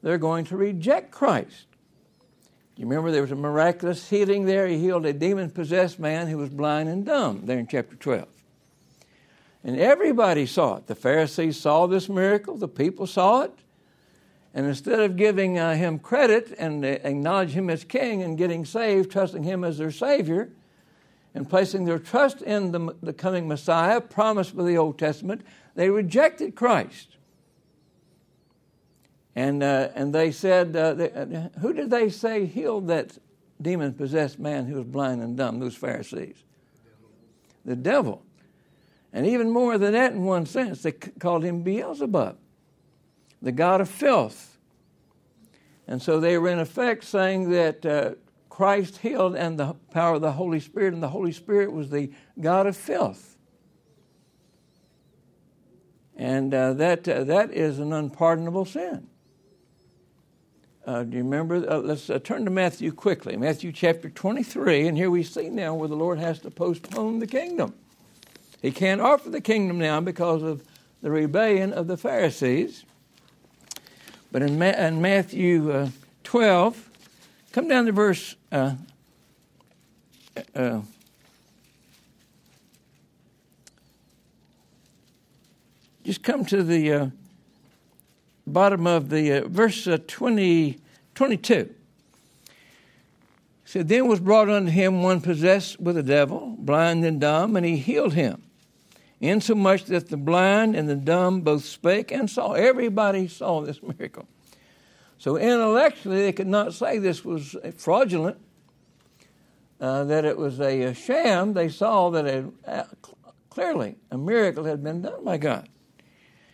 they're 0.00 0.16
going 0.16 0.44
to 0.44 0.56
reject 0.56 1.10
Christ. 1.10 1.66
You 2.76 2.86
remember 2.86 3.10
there 3.10 3.22
was 3.22 3.32
a 3.32 3.36
miraculous 3.36 4.08
healing 4.08 4.44
there? 4.44 4.68
He 4.68 4.78
healed 4.78 5.06
a 5.06 5.12
demon 5.12 5.50
possessed 5.50 5.98
man 5.98 6.28
who 6.28 6.38
was 6.38 6.50
blind 6.50 6.88
and 6.88 7.04
dumb 7.04 7.40
there 7.42 7.58
in 7.58 7.66
chapter 7.66 7.96
12. 7.96 8.28
And 9.64 9.76
everybody 9.80 10.46
saw 10.46 10.76
it. 10.76 10.86
The 10.86 10.94
Pharisees 10.94 11.58
saw 11.58 11.88
this 11.88 12.08
miracle, 12.08 12.56
the 12.56 12.68
people 12.68 13.08
saw 13.08 13.42
it. 13.42 13.58
And 14.54 14.66
instead 14.66 15.00
of 15.00 15.16
giving 15.16 15.58
uh, 15.58 15.74
him 15.74 15.98
credit 15.98 16.54
and 16.58 16.84
uh, 16.84 17.44
him 17.46 17.68
as 17.68 17.82
king 17.82 18.22
and 18.22 18.38
getting 18.38 18.64
saved, 18.64 19.10
trusting 19.10 19.42
him 19.42 19.64
as 19.64 19.78
their 19.78 19.90
Savior, 19.90 20.50
and 21.34 21.50
placing 21.50 21.84
their 21.84 21.98
trust 21.98 22.40
in 22.42 22.70
the, 22.70 22.94
the 23.02 23.12
coming 23.12 23.48
Messiah 23.48 24.00
promised 24.00 24.56
by 24.56 24.62
the 24.62 24.78
Old 24.78 24.98
Testament, 24.98 25.42
they 25.74 25.90
rejected 25.90 26.54
Christ. 26.54 27.16
And, 29.34 29.64
uh, 29.64 29.88
and 29.96 30.14
they 30.14 30.30
said, 30.30 30.76
uh, 30.76 30.94
they, 30.94 31.10
uh, 31.10 31.48
Who 31.60 31.72
did 31.72 31.90
they 31.90 32.08
say 32.08 32.46
healed 32.46 32.86
that 32.86 33.18
demon 33.60 33.94
possessed 33.94 34.38
man 34.38 34.66
who 34.66 34.76
was 34.76 34.84
blind 34.84 35.22
and 35.22 35.36
dumb? 35.36 35.58
Those 35.58 35.74
Pharisees. 35.74 36.36
The 37.64 37.74
devil. 37.74 38.22
And 39.12 39.26
even 39.26 39.50
more 39.50 39.78
than 39.78 39.92
that, 39.94 40.12
in 40.12 40.24
one 40.24 40.46
sense, 40.46 40.82
they 40.82 40.92
called 40.92 41.42
him 41.42 41.62
Beelzebub, 41.62 42.36
the 43.44 43.52
god 43.52 43.80
of 43.82 43.88
filth. 43.88 44.56
And 45.86 46.00
so 46.00 46.18
they 46.18 46.38
were 46.38 46.48
in 46.48 46.58
effect 46.58 47.04
saying 47.04 47.50
that 47.50 47.84
uh, 47.84 48.14
Christ 48.48 48.98
healed 48.98 49.36
and 49.36 49.58
the 49.58 49.74
power 49.90 50.14
of 50.14 50.22
the 50.22 50.32
Holy 50.32 50.60
Spirit, 50.60 50.94
and 50.94 51.02
the 51.02 51.08
Holy 51.08 51.30
Spirit 51.30 51.70
was 51.70 51.90
the 51.90 52.10
god 52.40 52.66
of 52.66 52.74
filth. 52.76 53.36
And 56.16 56.54
uh, 56.54 56.72
that, 56.74 57.06
uh, 57.06 57.24
that 57.24 57.50
is 57.50 57.78
an 57.78 57.92
unpardonable 57.92 58.64
sin. 58.64 59.08
Uh, 60.86 61.02
do 61.02 61.16
you 61.16 61.22
remember? 61.22 61.56
Uh, 61.70 61.78
let's 61.78 62.08
uh, 62.08 62.18
turn 62.18 62.44
to 62.46 62.50
Matthew 62.50 62.92
quickly. 62.92 63.36
Matthew 63.36 63.72
chapter 63.72 64.08
23, 64.08 64.86
and 64.86 64.96
here 64.96 65.10
we 65.10 65.22
see 65.22 65.50
now 65.50 65.74
where 65.74 65.88
the 65.88 65.96
Lord 65.96 66.18
has 66.18 66.38
to 66.40 66.50
postpone 66.50 67.18
the 67.18 67.26
kingdom. 67.26 67.74
He 68.62 68.70
can't 68.70 69.00
offer 69.00 69.28
the 69.28 69.40
kingdom 69.40 69.78
now 69.78 70.00
because 70.00 70.42
of 70.42 70.62
the 71.02 71.10
rebellion 71.10 71.72
of 71.74 71.88
the 71.88 71.96
Pharisees. 71.96 72.84
But 74.34 74.42
in, 74.42 74.58
Ma- 74.58 74.64
in 74.64 75.00
Matthew 75.00 75.70
uh, 75.70 75.90
12, 76.24 76.90
come 77.52 77.68
down 77.68 77.86
to 77.86 77.92
verse. 77.92 78.34
Uh, 78.50 78.74
uh, 80.56 80.80
just 86.04 86.24
come 86.24 86.44
to 86.46 86.64
the 86.64 87.12
bottom 88.44 88.88
of 88.88 89.08
the 89.08 89.44
uh, 89.44 89.46
verse 89.46 89.86
uh, 89.86 89.98
20, 90.04 90.80
22. 91.14 91.72
said, 93.64 93.86
Then 93.86 94.08
was 94.08 94.18
brought 94.18 94.48
unto 94.48 94.72
him 94.72 95.04
one 95.04 95.20
possessed 95.20 95.78
with 95.78 95.96
a 95.96 96.02
devil, 96.02 96.56
blind 96.58 97.04
and 97.04 97.20
dumb, 97.20 97.54
and 97.54 97.64
he 97.64 97.76
healed 97.76 98.14
him, 98.14 98.42
insomuch 99.28 99.84
that 99.86 100.08
the 100.08 100.16
blind 100.16 100.76
and 100.76 100.88
the 100.88 100.96
dumb 100.96 101.40
both 101.40 101.64
spake 101.64 102.10
and 102.10 102.28
saw. 102.30 102.52
Everybody 102.52 103.28
saw 103.28 103.60
this 103.62 103.82
miracle. 103.82 104.28
So 105.18 105.36
intellectually, 105.36 106.22
they 106.22 106.32
could 106.32 106.46
not 106.46 106.74
say 106.74 106.98
this 106.98 107.24
was 107.24 107.56
fraudulent, 107.76 108.38
uh, 109.80 110.04
that 110.04 110.24
it 110.24 110.36
was 110.36 110.60
a, 110.60 110.82
a, 110.82 110.94
sham. 110.94 111.54
They 111.54 111.68
saw 111.68 112.10
that 112.10 112.26
a, 112.26 112.50
uh, 112.66 112.84
clearly 113.50 113.96
a 114.10 114.18
miracle 114.18 114.64
had 114.64 114.82
been 114.82 115.02
done 115.02 115.24
by 115.24 115.38
God. 115.38 115.68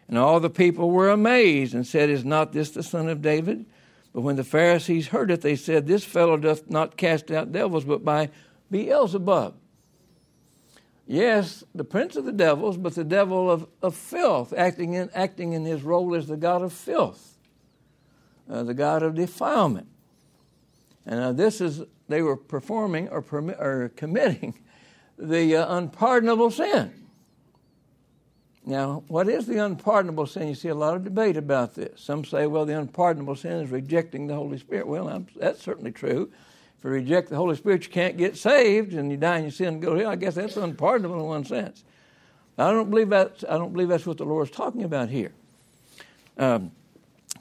And 0.09 0.19
all 0.19 0.41
the 0.41 0.51
people 0.51 0.91
were 0.91 1.09
amazed 1.09 1.75
and 1.75 1.87
said, 1.87 2.11
Is 2.11 2.25
not 2.25 2.53
this 2.53 2.71
the 2.71 2.83
son 2.83 3.09
of 3.09 3.23
David? 3.23 3.67
But 4.13 4.23
when 4.23 4.37
the 4.37 4.45
Pharisees 4.45 5.09
heard 5.09 5.31
it, 5.31 5.41
they 5.41 5.57
said, 5.57 5.87
This 5.87 6.05
fellow 6.05 6.37
doth 6.37 6.69
not 6.69 6.97
cast 6.97 7.31
out 7.31 7.53
devils, 7.53 7.85
but 7.85 8.05
by 8.05 8.31
Beelzebub. 8.71 9.55
Yes, 11.11 11.65
the 11.75 11.83
prince 11.83 12.15
of 12.15 12.25
the 12.25 12.31
devils, 12.31 12.77
but 12.77 12.95
the 12.95 13.03
devil 13.03 13.51
of, 13.51 13.67
of 13.83 13.97
filth, 13.97 14.55
acting 14.57 14.95
in, 14.95 15.11
acting 15.13 15.55
in 15.55 15.65
his 15.65 15.83
role 15.83 16.15
as 16.15 16.29
the 16.29 16.37
god 16.37 16.63
of 16.63 16.73
filth, 16.73 17.37
uh, 18.49 18.63
the 18.63 18.75
god 18.75 19.03
of 19.03 19.17
defilement. 19.17 19.89
And 21.05 21.19
uh, 21.19 21.33
this 21.33 21.61
is, 21.61 21.83
they 22.09 22.23
were 22.23 22.37
performing 22.37 23.09
or, 23.09 23.23
permi- 23.23 23.61
or 23.61 23.89
committing 23.97 24.55
the 25.19 25.57
uh, 25.57 25.79
unpardonable 25.79 26.53
sin. 26.53 26.93
Now, 28.65 29.03
what 29.09 29.29
is 29.29 29.49
the 29.49 29.59
unpardonable 29.59 30.27
sin? 30.27 30.47
You 30.47 30.55
see 30.55 30.69
a 30.69 30.77
lot 30.77 30.95
of 30.95 31.03
debate 31.03 31.37
about 31.37 31.75
this. 31.75 32.01
Some 32.01 32.25
say, 32.25 32.47
well, 32.47 32.65
the 32.65 32.79
unpardonable 32.79 33.35
sin 33.35 33.55
is 33.55 33.69
rejecting 33.69 34.29
the 34.29 34.37
Holy 34.37 34.59
Spirit. 34.59 34.87
Well, 34.87 35.09
I'm, 35.09 35.27
that's 35.35 35.61
certainly 35.61 35.91
true. 35.91 36.31
If 36.81 36.85
you 36.85 36.91
reject 36.93 37.29
the 37.29 37.37
Holy 37.37 37.57
Spirit, 37.57 37.85
you 37.85 37.91
can't 37.91 38.17
get 38.17 38.39
saved, 38.39 38.95
and 38.95 39.11
you 39.11 39.19
die 39.19 39.37
in 39.37 39.45
your 39.45 39.53
sin 39.53 39.69
and 39.69 39.83
go 39.83 39.93
to 39.93 40.01
hell. 40.01 40.11
I 40.11 40.17
guess 40.17 40.35
that's 40.35 40.57
unpardonable 40.57 41.21
in 41.21 41.27
one 41.27 41.45
sense. 41.45 41.85
I 42.57 42.71
don't 42.73 42.89
believe 42.89 43.11
that. 43.11 43.45
I 43.49 43.59
don't 43.59 43.73
believe 43.75 43.89
that's 43.89 44.07
what 44.07 44.17
the 44.17 44.25
Lord 44.25 44.49
is 44.49 44.55
talking 44.55 44.85
about 44.85 45.11
here. 45.11 45.33
Um, 46.39 46.73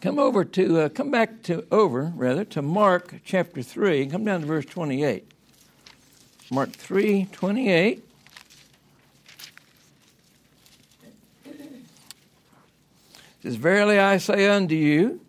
come 0.01 0.19
over 0.19 0.43
to 0.43 0.81
uh, 0.81 0.89
come 0.89 1.09
back 1.09 1.41
to 1.43 1.65
over 1.71 2.11
rather 2.15 2.43
to 2.45 2.61
Mark 2.61 3.15
chapter 3.23 3.63
three. 3.63 4.05
Come 4.07 4.25
down 4.25 4.41
to 4.41 4.47
verse 4.47 4.65
twenty-eight. 4.65 5.31
Mark 6.51 6.71
three 6.71 7.27
twenty-eight. 7.31 8.03
says, 13.41 13.55
Verily 13.55 13.99
I 13.99 14.17
say 14.17 14.47
unto 14.47 14.75
you, 14.75 15.21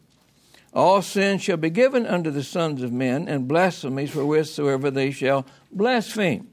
all 0.72 1.02
sins 1.02 1.42
shall 1.42 1.56
be 1.56 1.70
given 1.70 2.06
unto 2.06 2.30
the 2.30 2.44
sons 2.44 2.82
of 2.82 2.92
men, 2.92 3.26
and 3.28 3.48
blasphemies 3.48 4.10
for 4.10 4.24
wherewithsoever 4.24 4.90
they 4.90 5.10
shall 5.10 5.44
blaspheme. 5.72 6.48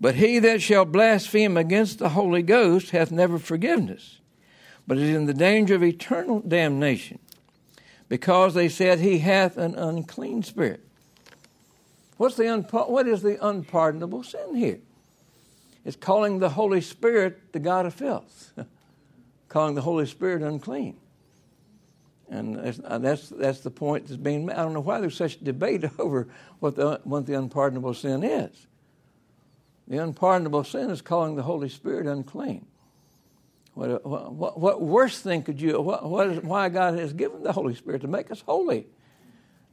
But 0.00 0.16
he 0.16 0.38
that 0.40 0.62
shall 0.62 0.84
blaspheme 0.84 1.56
against 1.56 1.98
the 1.98 2.10
Holy 2.10 2.42
Ghost 2.42 2.90
hath 2.90 3.12
never 3.12 3.38
forgiveness, 3.38 4.18
but 4.86 4.98
is 4.98 5.14
in 5.14 5.26
the 5.26 5.34
danger 5.34 5.74
of 5.76 5.84
eternal 5.84 6.40
damnation, 6.40 7.18
because 8.08 8.54
they 8.54 8.68
said 8.68 8.98
he 8.98 9.18
hath 9.18 9.56
an 9.56 9.74
unclean 9.76 10.42
spirit. 10.42 10.84
What's 12.16 12.36
the 12.36 12.44
unpa- 12.44 12.88
what 12.88 13.06
is 13.06 13.22
the 13.22 13.38
unpardonable 13.46 14.24
sin 14.24 14.54
here? 14.56 14.80
It's 15.84 15.96
calling 15.96 16.38
the 16.38 16.50
Holy 16.50 16.80
Spirit 16.80 17.52
the 17.52 17.60
God 17.60 17.86
of 17.86 17.94
filth, 17.94 18.52
calling 19.48 19.74
the 19.74 19.82
Holy 19.82 20.06
Spirit 20.06 20.42
unclean. 20.42 20.96
And 22.30 22.56
that's, 22.56 22.80
uh, 22.84 22.98
that's, 22.98 23.28
that's 23.28 23.60
the 23.60 23.72
point 23.72 24.06
that's 24.06 24.16
being 24.16 24.46
made. 24.46 24.54
I 24.54 24.62
don't 24.62 24.72
know 24.72 24.80
why 24.80 25.00
there's 25.00 25.16
such 25.16 25.42
debate 25.42 25.84
over 25.98 26.28
what 26.60 26.76
the, 26.76 27.00
what 27.04 27.26
the 27.26 27.34
unpardonable 27.34 27.94
sin 27.94 28.22
is. 28.22 28.66
The 29.88 29.98
unpardonable 29.98 30.62
sin 30.62 30.90
is 30.90 31.02
calling 31.02 31.34
the 31.34 31.42
Holy 31.42 31.68
Spirit 31.68 32.06
unclean. 32.06 32.66
What, 33.74 34.04
what, 34.06 34.60
what 34.60 34.80
worse 34.80 35.20
thing 35.20 35.42
could 35.42 35.60
you, 35.60 35.80
what, 35.80 36.08
what 36.08 36.28
is, 36.28 36.42
why 36.42 36.68
God 36.68 36.98
has 36.98 37.12
given 37.12 37.42
the 37.42 37.52
Holy 37.52 37.74
Spirit? 37.74 38.02
To 38.02 38.08
make 38.08 38.30
us 38.30 38.40
holy, 38.40 38.86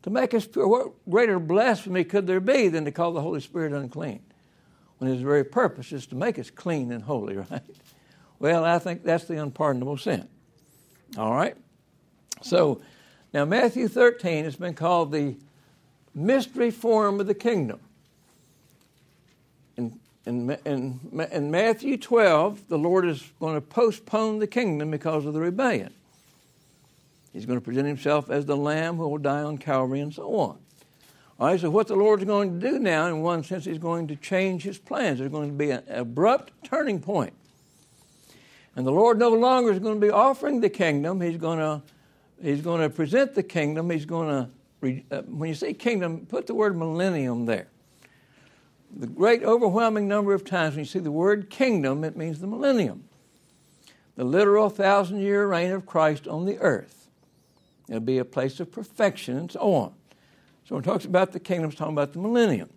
to 0.04 0.10
make 0.10 0.34
us 0.34 0.48
pure. 0.48 0.68
What 0.68 0.94
greater 1.08 1.40
blasphemy 1.40 2.04
could 2.04 2.26
there 2.26 2.40
be 2.40 2.68
than 2.70 2.86
to 2.86 2.92
call 2.92 3.12
the 3.14 3.22
Holy 3.22 3.42
Spirit 3.42 3.74
unclean? 3.74 4.22
When 4.98 5.12
his 5.12 5.22
very 5.22 5.44
purpose 5.44 5.92
is 5.92 6.08
to 6.08 6.16
make 6.16 6.40
us 6.40 6.50
clean 6.50 6.92
and 6.92 7.04
holy, 7.04 7.38
right? 7.52 7.62
Well, 8.40 8.66
I 8.66 8.80
think 8.80 9.04
that's 9.04 9.26
the 9.26 9.38
unpardonable 9.38 9.98
sin. 9.98 10.28
All 11.18 11.34
right? 11.34 11.56
So 12.42 12.82
now 13.34 13.46
Matthew 13.46 13.88
13 13.88 14.44
has 14.44 14.56
been 14.56 14.74
called 14.74 15.12
the 15.12 15.36
mystery 16.14 16.72
form 16.72 17.20
of 17.20 17.28
the 17.28 17.34
kingdom. 17.34 17.80
In, 19.78 20.00
in, 20.26 20.58
in, 20.66 21.52
Matthew 21.52 21.98
12, 21.98 22.68
the 22.68 22.78
Lord 22.78 23.06
is 23.06 23.32
going 23.40 23.56
to 23.56 23.62
postpone 23.62 24.40
the 24.40 24.48
kingdom 24.48 24.92
because 24.92 25.26
of 25.26 25.34
the 25.34 25.40
rebellion. 25.40 25.94
He's 27.32 27.46
going 27.46 27.60
to 27.60 27.64
present 27.64 27.88
himself 27.88 28.30
as 28.30 28.46
the 28.46 28.58
lamb 28.58 28.98
who 28.98 29.08
will 29.08 29.20
die 29.20 29.44
on 29.44 29.58
Calvary 29.58 30.02
and 30.02 30.14
so 30.14 30.36
on. 30.36 30.58
All 31.40 31.48
right, 31.48 31.60
so 31.60 31.70
what 31.70 31.88
the 31.88 31.96
Lord's 31.96 32.24
going 32.24 32.60
to 32.60 32.72
do 32.72 32.80
now, 32.80 33.06
in 33.08 33.22
one 33.22 33.44
sense, 33.44 33.66
he's 33.66 33.78
going 33.78 34.08
to 34.08 34.16
change 34.16 34.64
his 34.64 34.80
plans. 34.80 35.20
There's 35.20 35.32
going 35.32 35.50
to 35.50 35.56
be 35.56 35.70
an 35.70 35.84
abrupt 35.88 36.52
turning 36.64 37.00
point. 37.00 37.34
And 38.76 38.86
the 38.86 38.92
Lord 38.92 39.20
no 39.20 39.30
longer 39.30 39.72
is 39.72 39.80
going 39.80 40.02
to 40.02 40.06
be 40.06 40.12
offering 40.12 40.62
the 40.62 40.70
kingdom. 40.70 41.22
He's 41.22 41.38
going 41.38 41.60
to 41.60 41.82
He's 42.42 42.62
going 42.62 42.82
to 42.82 42.90
present 42.90 43.34
the 43.34 43.44
kingdom. 43.44 43.90
He's 43.90 44.06
going 44.06 44.50
to, 44.82 45.04
uh, 45.12 45.22
when 45.24 45.50
you 45.50 45.56
say 45.56 45.74
kingdom, 45.74 46.26
put 46.28 46.48
the 46.48 46.54
word 46.54 46.78
millennium 46.78 47.46
there. 47.46 47.68
The 48.96 49.08
great 49.08 49.44
overwhelming 49.44 50.08
number 50.08 50.34
of 50.34 50.46
times 50.46 50.76
when 50.76 50.80
you 50.80 50.90
see 50.90 51.00
the 51.00 51.12
word 51.12 51.50
kingdom, 51.50 52.04
it 52.04 52.16
means 52.16 52.40
the 52.40 52.48
millennium. 52.48 53.04
The 54.16 54.24
literal 54.24 54.70
thousand 54.70 55.20
year 55.20 55.48
reign 55.48 55.72
of 55.72 55.86
Christ 55.86 56.28
on 56.28 56.46
the 56.46 56.58
earth. 56.60 57.10
It'll 57.88 58.00
be 58.00 58.18
a 58.18 58.26
place 58.26 58.60
of 58.60 58.72
perfection 58.72 59.38
and 59.38 59.52
so 59.52 59.74
on. 59.74 59.94
So 60.66 60.76
when 60.76 60.84
it 60.84 60.86
talks 60.86 61.06
about 61.06 61.32
the 61.32 61.40
kingdom, 61.40 61.70
it's 61.70 61.78
talking 61.78 61.94
about 61.94 62.14
the 62.14 62.20
millennium. 62.20 62.70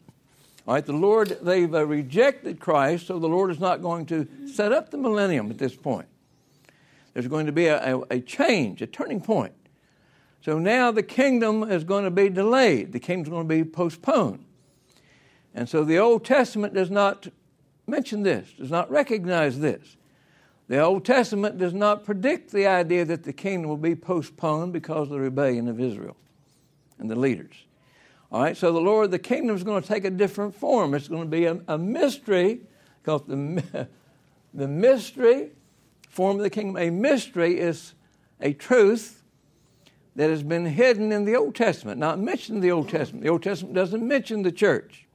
All 0.66 0.74
right, 0.74 0.84
the 0.84 0.92
Lord, 0.92 1.38
they've 1.42 1.74
uh, 1.74 1.86
rejected 1.86 2.60
Christ, 2.60 3.06
so 3.06 3.18
the 3.18 3.26
Lord 3.26 3.50
is 3.50 3.58
not 3.58 3.82
going 3.82 4.06
to 4.06 4.28
set 4.46 4.72
up 4.72 4.90
the 4.90 4.98
millennium 4.98 5.50
at 5.50 5.58
this 5.58 5.74
point. 5.74 6.06
There's 7.12 7.28
going 7.28 7.46
to 7.46 7.52
be 7.52 7.66
a, 7.66 8.00
a, 8.10 8.20
change, 8.20 8.82
a 8.82 8.86
turning 8.86 9.20
point. 9.20 9.52
So 10.42 10.58
now 10.58 10.90
the 10.90 11.02
kingdom 11.02 11.64
is 11.64 11.84
going 11.84 12.04
to 12.04 12.10
be 12.10 12.28
delayed. 12.28 12.92
The 12.92 13.00
kingdom 13.00 13.24
is 13.24 13.28
going 13.28 13.48
to 13.48 13.54
be 13.54 13.64
postponed. 13.64 14.44
And 15.54 15.68
so 15.68 15.84
the 15.84 15.98
Old 15.98 16.24
Testament 16.24 16.74
does 16.74 16.90
not 16.90 17.28
mention 17.86 18.22
this, 18.22 18.52
does 18.52 18.70
not 18.70 18.90
recognize 18.90 19.58
this. 19.58 19.96
The 20.68 20.78
Old 20.78 21.04
Testament 21.04 21.58
does 21.58 21.74
not 21.74 22.04
predict 22.04 22.52
the 22.52 22.66
idea 22.68 23.04
that 23.04 23.24
the 23.24 23.32
kingdom 23.32 23.68
will 23.68 23.76
be 23.76 23.96
postponed 23.96 24.72
because 24.72 25.08
of 25.08 25.10
the 25.10 25.18
rebellion 25.18 25.66
of 25.66 25.80
Israel 25.80 26.16
and 27.00 27.10
the 27.10 27.16
leaders. 27.16 27.64
All 28.30 28.40
right, 28.40 28.56
so 28.56 28.72
the 28.72 28.80
Lord, 28.80 29.10
the 29.10 29.18
kingdom 29.18 29.56
is 29.56 29.64
going 29.64 29.82
to 29.82 29.88
take 29.88 30.04
a 30.04 30.10
different 30.10 30.54
form. 30.54 30.94
It's 30.94 31.08
going 31.08 31.24
to 31.24 31.28
be 31.28 31.46
a, 31.46 31.60
a 31.66 31.76
mystery, 31.76 32.60
because 33.02 33.22
the, 33.26 33.88
the 34.54 34.68
mystery 34.68 35.50
form 36.10 36.36
of 36.36 36.42
the 36.42 36.50
kingdom. 36.50 36.76
A 36.76 36.90
mystery 36.90 37.58
is 37.58 37.94
a 38.40 38.52
truth 38.52 39.22
that 40.16 40.28
has 40.28 40.42
been 40.42 40.66
hidden 40.66 41.12
in 41.12 41.24
the 41.24 41.36
Old 41.36 41.54
Testament, 41.54 41.98
not 41.98 42.18
mentioned 42.18 42.56
in 42.56 42.62
the 42.62 42.72
Old 42.72 42.88
Testament. 42.88 43.24
The 43.24 43.30
Old 43.30 43.42
Testament 43.42 43.74
doesn't 43.74 44.06
mention 44.06 44.42
the 44.42 44.52
church. 44.52 45.06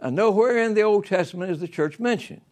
And 0.00 0.16
nowhere 0.16 0.58
in 0.58 0.74
the 0.74 0.82
Old 0.82 1.06
Testament 1.06 1.50
is 1.50 1.60
the 1.60 1.68
church 1.68 1.98
mentioned. 1.98 2.42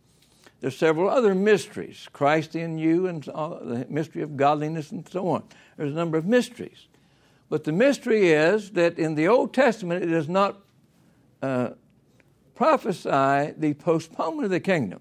There's 0.61 0.79
several 0.79 1.11
other 1.11 1.35
mysteries 1.35 2.09
Christ 2.13 2.55
in 2.55 2.79
you, 2.79 3.09
and 3.09 3.25
the 3.25 3.85
mystery 3.91 4.23
of 4.23 4.37
godliness, 4.37 4.93
and 4.93 5.07
so 5.09 5.29
on. 5.29 5.43
There's 5.77 5.93
a 5.93 5.97
number 5.97 6.17
of 6.17 6.25
mysteries. 6.25 6.87
But 7.51 7.65
the 7.65 7.73
mystery 7.73 8.31
is 8.31 8.71
that 8.71 8.97
in 8.97 9.17
the 9.17 9.27
Old 9.27 9.53
Testament, 9.53 10.05
it 10.05 10.07
does 10.07 10.29
not 10.29 10.61
uh, 11.43 11.71
prophesy 12.55 13.55
the 13.59 13.75
postponement 13.75 14.45
of 14.45 14.51
the 14.53 14.61
kingdom. 14.61 15.01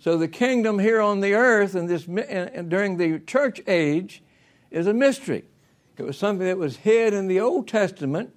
So 0.00 0.16
the 0.16 0.28
kingdom 0.28 0.78
here 0.78 1.00
on 1.00 1.20
the 1.20 1.34
earth 1.34 1.74
and 1.74 1.88
this 1.88 2.06
and 2.06 2.70
during 2.70 2.96
the 2.96 3.18
church 3.18 3.60
age 3.66 4.22
is 4.70 4.86
a 4.86 4.94
mystery. 4.94 5.44
It 5.96 6.04
was 6.04 6.16
something 6.16 6.46
that 6.46 6.58
was 6.58 6.76
hid 6.76 7.12
in 7.12 7.26
the 7.26 7.40
Old 7.40 7.66
Testament, 7.66 8.32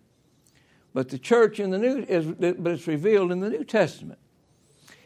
but 0.94 1.10
the 1.10 1.20
church 1.20 1.60
in 1.60 1.70
the 1.70 1.78
New 1.78 2.00
is 2.00 2.26
but 2.26 2.72
it's 2.72 2.88
revealed 2.88 3.32
in 3.32 3.40
the 3.40 3.50
New 3.50 3.64
Testament. 3.64 4.18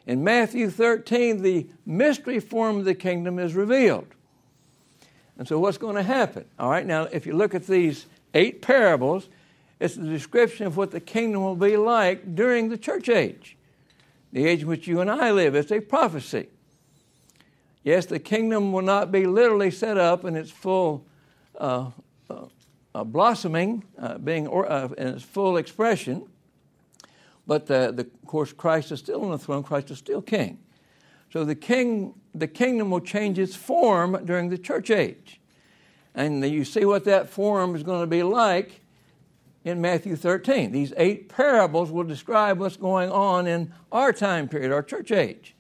In 0.08 0.24
Matthew 0.24 0.70
13, 0.70 1.42
the 1.42 1.68
mystery 1.86 2.40
form 2.40 2.78
of 2.78 2.86
the 2.86 2.96
kingdom 2.96 3.38
is 3.40 3.54
revealed. 3.54 4.08
And 5.38 5.48
so 5.48 5.60
what's 5.60 5.78
going 5.78 5.96
to 5.96 6.04
happen? 6.04 6.46
All 6.58 6.70
right, 6.70 6.86
now 6.86 7.04
if 7.04 7.26
you 7.26 7.34
look 7.34 7.54
at 7.54 7.68
these 7.68 8.06
eight 8.34 8.62
parables, 8.62 9.28
it's 9.82 9.96
the 9.96 10.08
description 10.08 10.68
of 10.68 10.78
what 10.78 10.92
the 10.92 11.02
kingdom 11.02 11.44
will 11.44 11.56
be 11.56 11.76
like 11.76 12.36
during 12.36 12.70
the 12.70 12.78
church 12.78 13.10
age 13.10 13.58
the 14.36 14.46
age 14.46 14.64
in 14.64 14.68
which 14.68 14.86
you 14.86 15.00
and 15.00 15.10
I 15.10 15.32
live. 15.32 15.56
It's 15.56 15.72
a 15.72 15.80
prophecy. 15.80 16.48
Yes, 17.86 18.06
the 18.06 18.20
kingdom 18.20 18.74
will 18.74 18.82
not 18.82 19.10
be 19.10 19.26
literally 19.26 19.72
set 19.72 19.98
up 19.98 20.26
in 20.26 20.36
its 20.36 20.52
full 20.52 21.06
uh, 21.58 21.92
uh, 22.30 22.48
uh 22.94 23.04
blossoming, 23.06 23.86
uh, 23.98 24.18
being 24.18 24.46
or, 24.46 24.70
uh, 24.70 24.90
in 24.98 25.08
its 25.08 25.24
full 25.24 25.56
expression, 25.56 26.28
but 27.48 27.68
the, 27.68 27.94
the, 27.96 28.02
of 28.02 28.26
course 28.26 28.52
Christ 28.52 28.92
is 28.92 29.00
still 29.00 29.24
on 29.24 29.32
the 29.32 29.38
throne. 29.38 29.64
Christ 29.64 29.90
is 29.90 30.00
still 30.00 30.22
king. 30.22 30.60
So 31.32 31.46
the 31.46 31.56
king, 31.56 32.14
the 32.34 32.48
kingdom 32.48 32.92
will 32.92 33.00
change 33.00 33.40
its 33.40 33.56
form 33.56 34.20
during 34.26 34.50
the 34.50 34.58
church 34.58 34.90
age, 34.92 35.40
and 36.14 36.44
you 36.44 36.66
see 36.66 36.84
what 36.84 37.06
that 37.06 37.30
form 37.30 37.74
is 37.74 37.84
going 37.84 38.02
to 38.02 38.08
be 38.08 38.22
like 38.22 38.82
in 39.66 39.82
Matthew 39.82 40.16
13. 40.16 40.72
These 40.72 40.94
eight 40.96 41.28
parables 41.28 41.92
will 41.92 42.04
describe 42.04 42.60
what's 42.60 42.78
going 42.78 43.12
on 43.12 43.48
in 43.48 43.74
our 43.92 44.14
time 44.14 44.48
period, 44.48 44.72
our 44.72 44.84
church 44.84 45.12
age. 45.12 45.56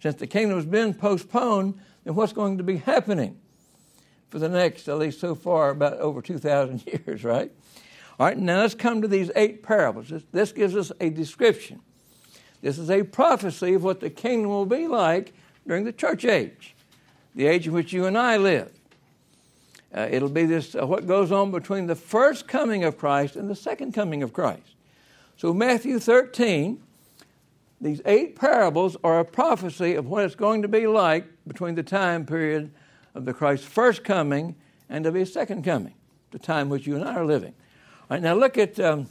Since 0.00 0.16
the 0.16 0.26
kingdom 0.26 0.58
has 0.58 0.66
been 0.66 0.92
postponed, 0.92 1.80
then 2.04 2.14
what's 2.14 2.34
going 2.34 2.58
to 2.58 2.62
be 2.62 2.76
happening 2.76 3.38
for 4.28 4.38
the 4.38 4.48
next, 4.48 4.86
at 4.88 4.98
least 4.98 5.20
so 5.20 5.34
far, 5.34 5.70
about 5.70 5.94
over 5.94 6.20
2,000 6.20 6.84
years, 7.06 7.24
right? 7.24 7.50
All 8.20 8.26
right, 8.26 8.38
now 8.38 8.60
let's 8.60 8.74
come 8.74 9.00
to 9.00 9.08
these 9.08 9.30
eight 9.34 9.62
parables. 9.62 10.10
This, 10.10 10.22
this 10.30 10.52
gives 10.52 10.76
us 10.76 10.92
a 11.00 11.08
description. 11.08 11.80
This 12.60 12.78
is 12.78 12.90
a 12.90 13.02
prophecy 13.02 13.74
of 13.74 13.82
what 13.82 14.00
the 14.00 14.10
kingdom 14.10 14.50
will 14.50 14.66
be 14.66 14.86
like 14.86 15.32
during 15.66 15.84
the 15.84 15.92
church 15.92 16.24
age, 16.26 16.76
the 17.34 17.46
age 17.46 17.66
in 17.66 17.72
which 17.72 17.92
you 17.92 18.04
and 18.04 18.18
I 18.18 18.36
live. 18.36 18.73
Uh, 19.94 20.08
it'll 20.10 20.28
be 20.28 20.44
this 20.44 20.74
uh, 20.74 20.86
what 20.86 21.06
goes 21.06 21.30
on 21.30 21.50
between 21.50 21.86
the 21.86 21.94
first 21.94 22.48
coming 22.48 22.82
of 22.82 22.98
Christ 22.98 23.36
and 23.36 23.48
the 23.48 23.54
second 23.54 23.92
coming 23.92 24.22
of 24.22 24.32
Christ. 24.32 24.74
So 25.36 25.52
Matthew 25.52 25.98
13, 25.98 26.82
these 27.80 28.00
eight 28.04 28.36
parables 28.36 28.96
are 29.04 29.20
a 29.20 29.24
prophecy 29.24 29.94
of 29.94 30.06
what 30.06 30.24
it's 30.24 30.34
going 30.34 30.62
to 30.62 30.68
be 30.68 30.86
like 30.86 31.26
between 31.46 31.74
the 31.74 31.82
time 31.82 32.26
period 32.26 32.72
of 33.14 33.24
the 33.24 33.32
Christ's 33.32 33.66
first 33.66 34.04
coming 34.04 34.56
and 34.88 35.06
of 35.06 35.14
his 35.14 35.32
second 35.32 35.64
coming, 35.64 35.94
the 36.30 36.38
time 36.38 36.68
which 36.68 36.86
you 36.86 36.96
and 36.96 37.04
I 37.04 37.14
are 37.14 37.26
living. 37.26 37.54
All 38.02 38.16
right, 38.16 38.22
now 38.22 38.34
look 38.34 38.58
at 38.58 38.78
um, 38.80 39.06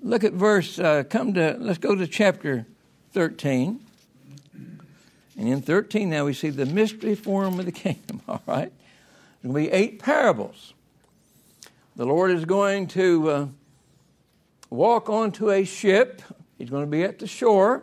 look 0.00 0.24
at 0.24 0.32
verse. 0.32 0.78
Uh, 0.78 1.02
come 1.08 1.34
to 1.34 1.56
let's 1.58 1.78
go 1.78 1.94
to 1.94 2.06
chapter 2.06 2.66
thirteen, 3.12 3.80
and 5.36 5.48
in 5.48 5.62
thirteen 5.62 6.10
now 6.10 6.24
we 6.24 6.32
see 6.32 6.50
the 6.50 6.66
mystery 6.66 7.14
form 7.14 7.58
of 7.58 7.66
the 7.66 7.72
kingdom. 7.86 8.20
All 8.28 8.42
right, 8.46 8.72
there's 9.42 9.52
going 9.52 9.64
to 9.64 9.70
be 9.70 9.76
eight 9.76 9.98
parables. 9.98 10.72
The 11.96 12.06
Lord 12.06 12.30
is 12.30 12.44
going 12.44 12.86
to 12.88 13.30
uh, 13.30 13.46
walk 14.70 15.08
onto 15.08 15.50
a 15.50 15.64
ship. 15.64 16.22
He's 16.58 16.70
going 16.70 16.84
to 16.84 16.90
be 16.90 17.02
at 17.02 17.18
the 17.18 17.26
shore, 17.26 17.82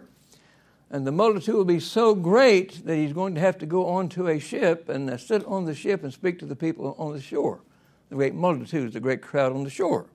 and 0.90 1.06
the 1.06 1.12
multitude 1.12 1.56
will 1.56 1.66
be 1.66 1.82
so 1.82 2.16
great 2.16 2.86
that 2.86 2.96
he's 2.96 3.12
going 3.12 3.36
to 3.36 3.42
have 3.42 3.58
to 3.58 3.66
go 3.66 3.88
onto 3.88 4.28
a 4.28 4.40
ship 4.40 4.88
and 4.88 5.10
uh, 5.10 5.18
sit 5.18 5.44
on 5.46 5.66
the 5.66 5.76
ship 5.76 6.02
and 6.02 6.14
speak 6.14 6.40
to 6.40 6.46
the 6.46 6.56
people 6.56 6.96
on 6.98 7.12
the 7.12 7.22
shore. 7.22 7.60
The 8.08 8.16
great 8.16 8.36
multitude 8.36 8.88
is 8.88 8.94
the 8.94 9.02
great 9.02 9.22
crowd 9.22 9.52
on 9.52 9.66
the 9.66 9.70
shore. 9.70 10.06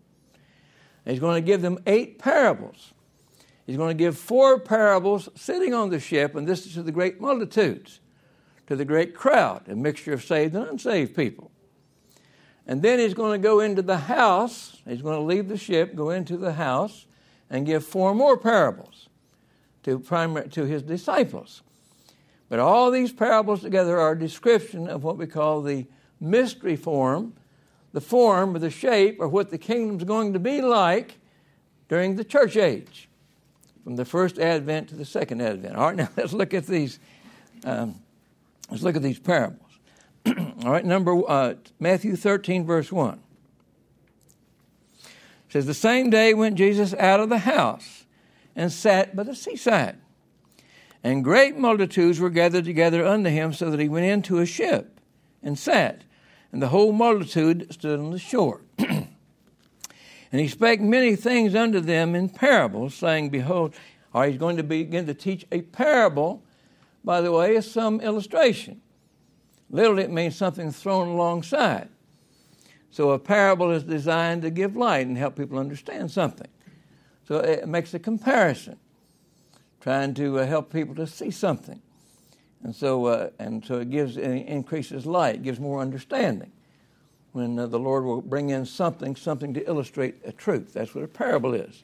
And 1.04 1.12
he's 1.12 1.20
going 1.20 1.36
to 1.36 1.46
give 1.46 1.60
them 1.60 1.78
eight 1.86 2.18
parables. 2.18 2.94
He's 3.66 3.76
going 3.76 3.96
to 3.96 4.02
give 4.02 4.16
four 4.16 4.58
parables 4.58 5.28
sitting 5.34 5.74
on 5.74 5.90
the 5.90 6.00
ship, 6.00 6.36
and 6.36 6.46
this 6.46 6.64
is 6.64 6.72
to 6.74 6.82
the 6.82 6.92
great 6.92 7.20
multitudes, 7.20 8.00
to 8.66 8.76
the 8.76 8.84
great 8.84 9.14
crowd, 9.14 9.68
a 9.68 9.76
mixture 9.76 10.12
of 10.12 10.24
saved 10.24 10.54
and 10.54 10.66
unsaved 10.66 11.14
people. 11.14 11.50
And 12.66 12.80
then 12.80 12.98
he's 12.98 13.14
going 13.14 13.40
to 13.40 13.42
go 13.42 13.60
into 13.60 13.82
the 13.82 13.98
house. 13.98 14.80
He's 14.88 15.02
going 15.02 15.18
to 15.18 15.24
leave 15.24 15.48
the 15.48 15.58
ship, 15.58 15.94
go 15.94 16.10
into 16.10 16.36
the 16.36 16.54
house, 16.54 17.06
and 17.50 17.66
give 17.66 17.84
four 17.84 18.14
more 18.14 18.38
parables 18.38 19.08
to, 19.82 19.98
primary, 19.98 20.48
to 20.50 20.64
his 20.64 20.82
disciples. 20.82 21.62
But 22.48 22.58
all 22.58 22.90
these 22.90 23.12
parables 23.12 23.60
together 23.60 23.98
are 23.98 24.12
a 24.12 24.18
description 24.18 24.88
of 24.88 25.04
what 25.04 25.18
we 25.18 25.26
call 25.26 25.60
the 25.60 25.86
mystery 26.20 26.76
form, 26.76 27.34
the 27.92 28.00
form 28.00 28.56
or 28.56 28.58
the 28.58 28.70
shape 28.70 29.18
or 29.20 29.28
what 29.28 29.50
the 29.50 29.58
kingdom's 29.58 30.04
going 30.04 30.32
to 30.32 30.38
be 30.38 30.62
like 30.62 31.18
during 31.88 32.16
the 32.16 32.24
church 32.24 32.56
age, 32.56 33.08
from 33.82 33.96
the 33.96 34.04
first 34.04 34.38
advent 34.38 34.88
to 34.88 34.94
the 34.94 35.04
second 35.04 35.42
advent. 35.42 35.76
All 35.76 35.88
right, 35.88 35.96
now 35.96 36.08
let's 36.16 36.32
look 36.32 36.54
at 36.54 36.66
these. 36.66 36.98
Um, 37.64 37.96
let's 38.70 38.82
look 38.82 38.96
at 38.96 39.02
these 39.02 39.18
parables. 39.18 39.60
All 40.26 40.70
right, 40.72 40.84
number 40.84 41.20
uh, 41.28 41.54
Matthew 41.78 42.16
13, 42.16 42.64
verse 42.64 42.90
1. 42.90 43.20
It 45.04 45.10
says, 45.48 45.66
The 45.66 45.74
same 45.74 46.10
day 46.10 46.34
went 46.34 46.56
Jesus 46.56 46.94
out 46.94 47.20
of 47.20 47.28
the 47.28 47.38
house 47.38 48.04
and 48.56 48.72
sat 48.72 49.14
by 49.14 49.24
the 49.24 49.34
seaside. 49.34 49.98
And 51.02 51.22
great 51.22 51.56
multitudes 51.56 52.18
were 52.18 52.30
gathered 52.30 52.64
together 52.64 53.04
unto 53.04 53.28
him, 53.28 53.52
so 53.52 53.70
that 53.70 53.78
he 53.78 53.88
went 53.88 54.06
into 54.06 54.38
a 54.38 54.46
ship 54.46 55.00
and 55.42 55.58
sat, 55.58 56.02
and 56.50 56.62
the 56.62 56.68
whole 56.68 56.92
multitude 56.92 57.72
stood 57.72 58.00
on 58.00 58.10
the 58.10 58.18
shore. 58.18 58.62
and 58.78 59.10
he 60.30 60.48
spake 60.48 60.80
many 60.80 61.14
things 61.14 61.54
unto 61.54 61.80
them 61.80 62.14
in 62.14 62.30
parables, 62.30 62.94
saying, 62.94 63.28
Behold, 63.28 63.74
or 64.14 64.24
he's 64.24 64.38
going 64.38 64.56
to 64.56 64.62
begin 64.62 65.06
to 65.06 65.14
teach 65.14 65.44
a 65.52 65.60
parable, 65.60 66.43
by 67.04 67.20
the 67.20 67.30
way, 67.30 67.56
is 67.56 67.70
some 67.70 68.00
illustration. 68.00 68.80
Literally, 69.70 70.04
it 70.04 70.10
means 70.10 70.36
something 70.36 70.70
thrown 70.70 71.08
alongside. 71.08 71.88
So 72.90 73.10
a 73.10 73.18
parable 73.18 73.70
is 73.70 73.82
designed 73.82 74.42
to 74.42 74.50
give 74.50 74.76
light 74.76 75.06
and 75.06 75.18
help 75.18 75.36
people 75.36 75.58
understand 75.58 76.10
something. 76.10 76.48
So 77.26 77.38
it 77.38 77.66
makes 77.66 77.92
a 77.94 77.98
comparison, 77.98 78.78
trying 79.80 80.14
to 80.14 80.38
uh, 80.38 80.46
help 80.46 80.72
people 80.72 80.94
to 80.94 81.06
see 81.06 81.30
something. 81.30 81.82
And 82.62 82.74
so, 82.74 83.06
uh, 83.06 83.30
and 83.38 83.64
so 83.64 83.78
it 83.78 83.90
gives 83.90 84.16
it 84.16 84.30
increases 84.30 85.06
light, 85.06 85.42
gives 85.42 85.58
more 85.58 85.80
understanding. 85.80 86.52
When 87.32 87.58
uh, 87.58 87.66
the 87.66 87.78
Lord 87.78 88.04
will 88.04 88.22
bring 88.22 88.50
in 88.50 88.64
something, 88.64 89.16
something 89.16 89.52
to 89.54 89.66
illustrate 89.66 90.16
a 90.24 90.32
truth. 90.32 90.72
That's 90.72 90.94
what 90.94 91.02
a 91.02 91.08
parable 91.08 91.52
is. 91.52 91.82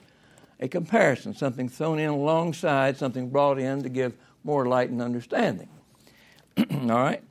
A 0.60 0.68
comparison, 0.68 1.34
something 1.34 1.68
thrown 1.68 1.98
in 1.98 2.10
alongside, 2.10 2.96
something 2.96 3.30
brought 3.30 3.58
in 3.58 3.82
to 3.82 3.88
give 3.88 4.14
more 4.44 4.66
light 4.66 4.90
and 4.90 5.02
understanding. 5.02 5.68
All 6.58 6.88
right? 6.88 7.22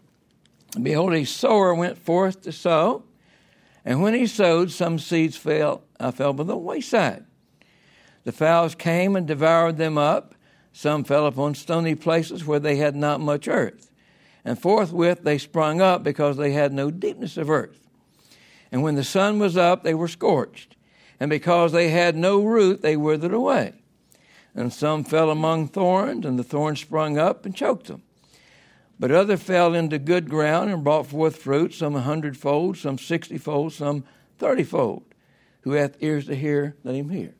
Behold, 0.81 1.13
a 1.13 1.25
sower 1.25 1.73
went 1.73 1.97
forth 1.97 2.41
to 2.41 2.51
sow, 2.51 3.03
and 3.83 4.01
when 4.01 4.13
he 4.13 4.27
sowed, 4.27 4.71
some 4.71 4.99
seeds 4.99 5.35
fell, 5.35 5.83
uh, 5.99 6.11
fell 6.11 6.33
by 6.33 6.43
the 6.43 6.57
wayside. 6.57 7.25
The 8.23 8.31
fowls 8.31 8.75
came 8.75 9.15
and 9.15 9.25
devoured 9.25 9.77
them 9.77 9.97
up. 9.97 10.35
Some 10.71 11.03
fell 11.03 11.25
upon 11.25 11.55
stony 11.55 11.95
places 11.95 12.45
where 12.45 12.59
they 12.59 12.75
had 12.75 12.95
not 12.95 13.19
much 13.19 13.47
earth. 13.47 13.89
And 14.45 14.61
forthwith 14.61 15.23
they 15.23 15.37
sprung 15.37 15.81
up 15.81 16.03
because 16.03 16.37
they 16.37 16.51
had 16.51 16.71
no 16.71 16.91
deepness 16.91 17.37
of 17.37 17.49
earth. 17.49 17.87
And 18.71 18.83
when 18.83 18.95
the 18.95 19.03
sun 19.03 19.39
was 19.39 19.57
up, 19.57 19.83
they 19.83 19.93
were 19.93 20.07
scorched. 20.07 20.75
And 21.19 21.29
because 21.29 21.71
they 21.71 21.89
had 21.89 22.15
no 22.15 22.43
root, 22.43 22.81
they 22.81 22.95
withered 22.95 23.33
away. 23.33 23.78
And 24.59 24.73
some 24.73 25.05
fell 25.05 25.29
among 25.29 25.69
thorns, 25.69 26.25
and 26.25 26.37
the 26.37 26.43
thorns 26.43 26.81
sprung 26.81 27.17
up 27.17 27.45
and 27.45 27.55
choked 27.55 27.87
them. 27.87 28.01
But 28.99 29.09
other 29.09 29.37
fell 29.37 29.73
into 29.73 29.97
good 29.97 30.29
ground 30.29 30.69
and 30.69 30.83
brought 30.83 31.07
forth 31.07 31.37
fruit, 31.37 31.73
some 31.73 31.95
a 31.95 32.01
hundredfold, 32.01 32.75
some 32.75 32.97
sixtyfold, 32.97 33.71
some 33.71 34.03
thirtyfold. 34.37 35.03
Who 35.61 35.71
hath 35.71 36.03
ears 36.03 36.25
to 36.25 36.35
hear, 36.35 36.75
let 36.83 36.95
him 36.95 37.09
hear. 37.09 37.35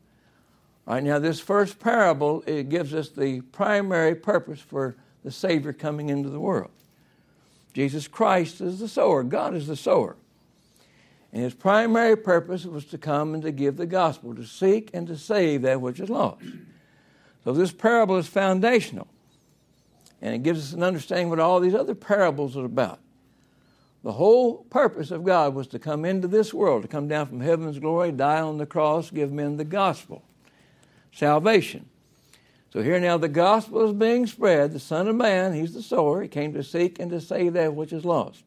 All 0.88 0.94
right, 0.94 1.04
now 1.04 1.18
this 1.18 1.40
first 1.40 1.78
parable 1.78 2.42
it 2.46 2.70
gives 2.70 2.94
us 2.94 3.10
the 3.10 3.42
primary 3.42 4.14
purpose 4.14 4.60
for 4.60 4.96
the 5.22 5.30
Savior 5.30 5.74
coming 5.74 6.08
into 6.08 6.30
the 6.30 6.40
world. 6.40 6.70
Jesus 7.74 8.08
Christ 8.08 8.62
is 8.62 8.78
the 8.78 8.88
sower, 8.88 9.22
God 9.24 9.54
is 9.54 9.66
the 9.66 9.76
sower. 9.76 10.16
And 11.34 11.42
his 11.42 11.52
primary 11.52 12.16
purpose 12.16 12.64
was 12.64 12.86
to 12.86 12.96
come 12.96 13.34
and 13.34 13.42
to 13.42 13.52
give 13.52 13.76
the 13.76 13.84
gospel, 13.84 14.34
to 14.34 14.46
seek 14.46 14.88
and 14.94 15.06
to 15.06 15.18
save 15.18 15.60
that 15.62 15.82
which 15.82 16.00
is 16.00 16.08
lost. 16.08 16.40
So 17.44 17.52
this 17.52 17.72
parable 17.72 18.16
is 18.16 18.26
foundational. 18.26 19.08
And 20.22 20.34
it 20.34 20.42
gives 20.42 20.60
us 20.60 20.72
an 20.72 20.82
understanding 20.82 21.30
what 21.30 21.40
all 21.40 21.60
these 21.60 21.74
other 21.74 21.94
parables 21.94 22.56
are 22.56 22.64
about. 22.64 23.00
The 24.02 24.12
whole 24.12 24.64
purpose 24.64 25.10
of 25.10 25.24
God 25.24 25.54
was 25.54 25.66
to 25.68 25.78
come 25.78 26.04
into 26.04 26.26
this 26.28 26.54
world, 26.54 26.82
to 26.82 26.88
come 26.88 27.08
down 27.08 27.26
from 27.26 27.40
heaven's 27.40 27.78
glory, 27.78 28.12
die 28.12 28.40
on 28.40 28.58
the 28.58 28.66
cross, 28.66 29.10
give 29.10 29.30
men 29.30 29.56
the 29.56 29.64
gospel, 29.64 30.22
salvation. 31.12 31.86
So 32.72 32.82
here 32.82 33.00
now 33.00 33.18
the 33.18 33.28
gospel 33.28 33.86
is 33.88 33.92
being 33.92 34.26
spread. 34.26 34.72
The 34.72 34.80
Son 34.80 35.08
of 35.08 35.16
Man, 35.16 35.52
He's 35.52 35.74
the 35.74 35.82
sower. 35.82 36.22
He 36.22 36.28
came 36.28 36.54
to 36.54 36.62
seek 36.62 36.98
and 36.98 37.10
to 37.10 37.20
save 37.20 37.54
that 37.54 37.74
which 37.74 37.92
is 37.92 38.04
lost. 38.04 38.42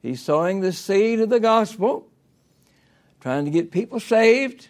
He's 0.00 0.20
sowing 0.20 0.60
the 0.60 0.72
seed 0.72 1.20
of 1.20 1.30
the 1.30 1.40
gospel, 1.40 2.08
trying 3.20 3.44
to 3.44 3.50
get 3.50 3.70
people 3.70 4.00
saved, 4.00 4.68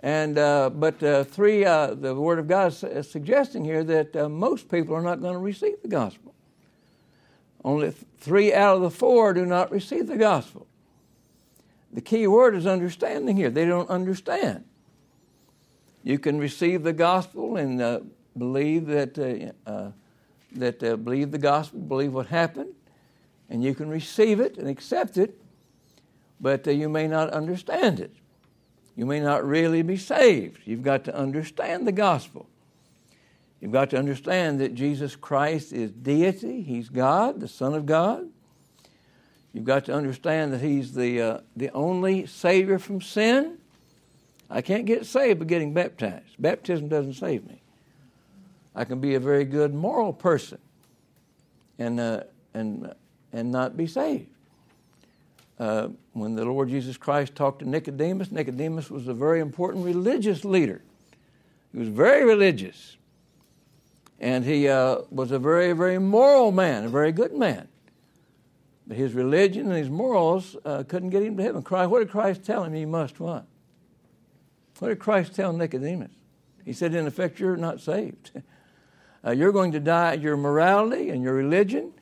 and 0.00 0.38
uh, 0.38 0.70
but 0.70 1.02
uh, 1.02 1.24
three, 1.24 1.64
uh, 1.64 1.94
the 1.94 2.14
Word 2.14 2.38
of 2.38 2.46
God 2.46 2.72
is 2.84 3.10
suggesting 3.10 3.64
here 3.64 3.82
that 3.84 4.14
uh, 4.14 4.28
most 4.28 4.68
people 4.68 4.94
are 4.94 5.02
not 5.02 5.20
going 5.20 5.32
to 5.32 5.40
receive 5.40 5.82
the 5.82 5.88
gospel. 5.88 6.34
Only 7.64 7.92
three 8.18 8.54
out 8.54 8.76
of 8.76 8.82
the 8.82 8.90
four 8.90 9.32
do 9.32 9.44
not 9.44 9.72
receive 9.72 10.06
the 10.06 10.16
gospel. 10.16 10.66
The 11.92 12.00
key 12.00 12.26
word 12.26 12.54
is 12.54 12.66
understanding 12.66 13.36
here. 13.36 13.50
They 13.50 13.64
don't 13.64 13.90
understand. 13.90 14.64
You 16.04 16.18
can 16.18 16.38
receive 16.38 16.84
the 16.84 16.92
gospel 16.92 17.56
and 17.56 17.82
uh, 17.82 18.00
believe 18.36 18.86
that 18.86 19.18
uh, 19.66 19.90
that 20.52 20.78
believe 20.78 21.32
the 21.32 21.38
gospel, 21.38 21.80
believe 21.80 22.12
what 22.12 22.28
happened, 22.28 22.72
and 23.50 23.64
you 23.64 23.74
can 23.74 23.88
receive 23.88 24.38
it 24.38 24.58
and 24.58 24.68
accept 24.68 25.16
it, 25.16 25.40
but 26.40 26.66
you 26.66 26.88
may 26.88 27.08
not 27.08 27.30
understand 27.30 27.98
it 27.98 28.14
you 28.98 29.06
may 29.06 29.20
not 29.20 29.46
really 29.46 29.82
be 29.82 29.96
saved. 29.96 30.58
You've 30.64 30.82
got 30.82 31.04
to 31.04 31.14
understand 31.14 31.86
the 31.86 31.92
gospel. 31.92 32.48
You've 33.60 33.70
got 33.70 33.90
to 33.90 33.96
understand 33.96 34.58
that 34.58 34.74
Jesus 34.74 35.14
Christ 35.14 35.72
is 35.72 35.92
deity, 35.92 36.62
He's 36.62 36.88
God, 36.88 37.38
the 37.38 37.46
Son 37.46 37.74
of 37.74 37.86
God. 37.86 38.28
You've 39.52 39.64
got 39.64 39.84
to 39.84 39.94
understand 39.94 40.52
that 40.52 40.62
He's 40.62 40.94
the, 40.94 41.22
uh, 41.22 41.40
the 41.54 41.70
only 41.70 42.26
Savior 42.26 42.80
from 42.80 43.00
sin. 43.00 43.58
I 44.50 44.62
can't 44.62 44.84
get 44.84 45.06
saved 45.06 45.38
by 45.38 45.44
getting 45.44 45.72
baptized. 45.72 46.34
Baptism 46.36 46.88
doesn't 46.88 47.14
save 47.14 47.46
me. 47.46 47.62
I 48.74 48.84
can 48.84 48.98
be 48.98 49.14
a 49.14 49.20
very 49.20 49.44
good 49.44 49.72
moral 49.74 50.12
person 50.12 50.58
and, 51.78 52.00
uh, 52.00 52.24
and, 52.52 52.92
and 53.32 53.52
not 53.52 53.76
be 53.76 53.86
saved 53.86 54.26
uh, 55.58 55.88
when 56.12 56.34
the 56.34 56.44
Lord 56.44 56.68
Jesus 56.68 56.96
Christ 56.96 57.34
talked 57.34 57.60
to 57.60 57.68
Nicodemus, 57.68 58.30
Nicodemus 58.30 58.90
was 58.90 59.08
a 59.08 59.14
very 59.14 59.40
important 59.40 59.84
religious 59.84 60.44
leader. 60.44 60.82
He 61.72 61.78
was 61.78 61.88
very 61.88 62.24
religious. 62.24 62.96
And 64.20 64.44
he 64.44 64.68
uh, 64.68 65.02
was 65.10 65.30
a 65.30 65.38
very, 65.38 65.72
very 65.72 65.98
moral 65.98 66.52
man, 66.52 66.84
a 66.84 66.88
very 66.88 67.12
good 67.12 67.34
man. 67.34 67.68
But 68.86 68.96
his 68.96 69.12
religion 69.12 69.66
and 69.66 69.76
his 69.76 69.90
morals 69.90 70.56
uh, 70.64 70.82
couldn't 70.84 71.10
get 71.10 71.22
him 71.22 71.36
to 71.36 71.42
heaven. 71.42 71.62
Christ, 71.62 71.90
what 71.90 72.00
did 72.00 72.10
Christ 72.10 72.44
tell 72.44 72.64
him 72.64 72.72
he 72.72 72.86
must 72.86 73.20
what? 73.20 73.46
What 74.78 74.88
did 74.88 74.98
Christ 74.98 75.34
tell 75.34 75.52
Nicodemus? 75.52 76.12
He 76.64 76.72
said, 76.72 76.94
in 76.94 77.06
effect, 77.06 77.38
you're 77.40 77.56
not 77.56 77.80
saved. 77.80 78.30
Uh, 79.26 79.32
you're 79.32 79.50
going 79.50 79.72
to 79.72 79.80
die, 79.80 80.12
your 80.12 80.36
morality 80.36 81.10
and 81.10 81.24
your 81.24 81.34
religion, 81.34 81.92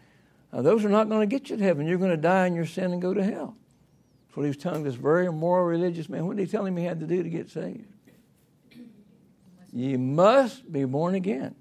uh, 0.52 0.62
those 0.62 0.84
are 0.84 0.88
not 0.88 1.08
going 1.08 1.20
to 1.20 1.26
get 1.26 1.50
you 1.50 1.56
to 1.56 1.62
heaven. 1.62 1.86
You're 1.86 1.98
going 1.98 2.10
to 2.10 2.16
die 2.16 2.46
in 2.46 2.54
your 2.54 2.66
sin 2.66 2.92
and 2.92 3.02
go 3.02 3.12
to 3.12 3.22
hell. 3.22 3.56
That's 4.26 4.36
what 4.36 4.42
he 4.44 4.48
was 4.48 4.56
telling 4.56 4.84
this 4.84 4.94
very 4.94 5.26
immoral 5.26 5.66
religious 5.66 6.08
man. 6.08 6.26
What 6.26 6.36
did 6.36 6.46
he 6.46 6.50
tell 6.50 6.64
him 6.64 6.76
he 6.76 6.84
had 6.84 7.00
to 7.00 7.06
do 7.06 7.22
to 7.22 7.28
get 7.28 7.50
saved? 7.50 7.86
You 9.72 9.98
must 9.98 10.70
be 10.72 10.84
born 10.84 11.14
again. 11.14 11.54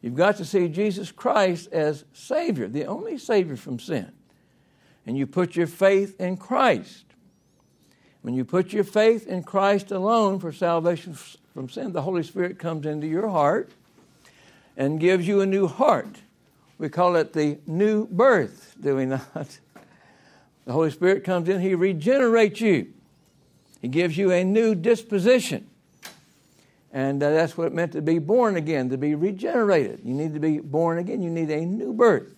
You've 0.00 0.16
got 0.16 0.36
to 0.38 0.44
see 0.44 0.68
Jesus 0.68 1.12
Christ 1.12 1.68
as 1.72 2.04
Savior, 2.12 2.66
the 2.66 2.86
only 2.86 3.18
Savior 3.18 3.56
from 3.56 3.78
sin. 3.78 4.10
And 5.06 5.16
you 5.16 5.28
put 5.28 5.54
your 5.54 5.68
faith 5.68 6.20
in 6.20 6.36
Christ. 6.36 7.04
When 8.22 8.34
you 8.34 8.44
put 8.44 8.72
your 8.72 8.84
faith 8.84 9.26
in 9.26 9.42
Christ 9.42 9.92
alone 9.92 10.40
for 10.40 10.52
salvation 10.52 11.14
from 11.54 11.68
sin, 11.68 11.92
the 11.92 12.02
Holy 12.02 12.22
Spirit 12.22 12.58
comes 12.58 12.86
into 12.86 13.06
your 13.06 13.28
heart 13.28 13.70
and 14.76 14.98
gives 14.98 15.26
you 15.26 15.40
a 15.40 15.46
new 15.46 15.68
heart. 15.68 16.21
We 16.82 16.88
call 16.88 17.14
it 17.14 17.32
the 17.32 17.60
new 17.64 18.08
birth, 18.08 18.74
do 18.80 18.96
we 18.96 19.06
not? 19.06 19.60
The 20.64 20.72
Holy 20.72 20.90
Spirit 20.90 21.22
comes 21.22 21.48
in, 21.48 21.60
He 21.60 21.76
regenerates 21.76 22.60
you, 22.60 22.88
He 23.80 23.86
gives 23.86 24.18
you 24.18 24.32
a 24.32 24.42
new 24.42 24.74
disposition. 24.74 25.70
And 26.92 27.22
uh, 27.22 27.30
that's 27.30 27.56
what 27.56 27.68
it 27.68 27.72
meant 27.72 27.92
to 27.92 28.02
be 28.02 28.18
born 28.18 28.56
again, 28.56 28.90
to 28.90 28.98
be 28.98 29.14
regenerated. 29.14 30.00
You 30.02 30.12
need 30.12 30.34
to 30.34 30.40
be 30.40 30.58
born 30.58 30.98
again. 30.98 31.22
You 31.22 31.30
need 31.30 31.52
a 31.52 31.64
new 31.64 31.92
birth. 31.92 32.34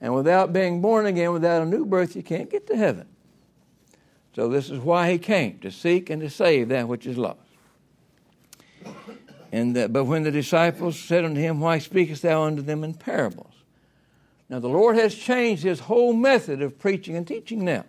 And 0.00 0.14
without 0.14 0.54
being 0.54 0.80
born 0.80 1.04
again, 1.04 1.32
without 1.32 1.60
a 1.60 1.66
new 1.66 1.84
birth, 1.84 2.16
you 2.16 2.22
can't 2.22 2.50
get 2.50 2.66
to 2.68 2.76
heaven. 2.78 3.06
So 4.34 4.48
this 4.48 4.70
is 4.70 4.78
why 4.80 5.12
he 5.12 5.18
came, 5.18 5.58
to 5.58 5.70
seek 5.70 6.08
and 6.08 6.22
to 6.22 6.30
save 6.30 6.70
that 6.70 6.88
which 6.88 7.06
is 7.06 7.18
lost. 7.18 7.41
And 9.52 9.74
but 9.92 10.04
when 10.04 10.22
the 10.22 10.30
disciples 10.30 10.98
said 10.98 11.24
unto 11.24 11.40
him, 11.40 11.60
Why 11.60 11.78
speakest 11.78 12.22
thou 12.22 12.44
unto 12.44 12.62
them 12.62 12.82
in 12.82 12.94
parables? 12.94 13.52
Now 14.48 14.58
the 14.58 14.68
Lord 14.68 14.96
has 14.96 15.14
changed 15.14 15.62
his 15.62 15.80
whole 15.80 16.14
method 16.14 16.62
of 16.62 16.78
preaching 16.78 17.16
and 17.16 17.26
teaching 17.26 17.64
now. 17.64 17.84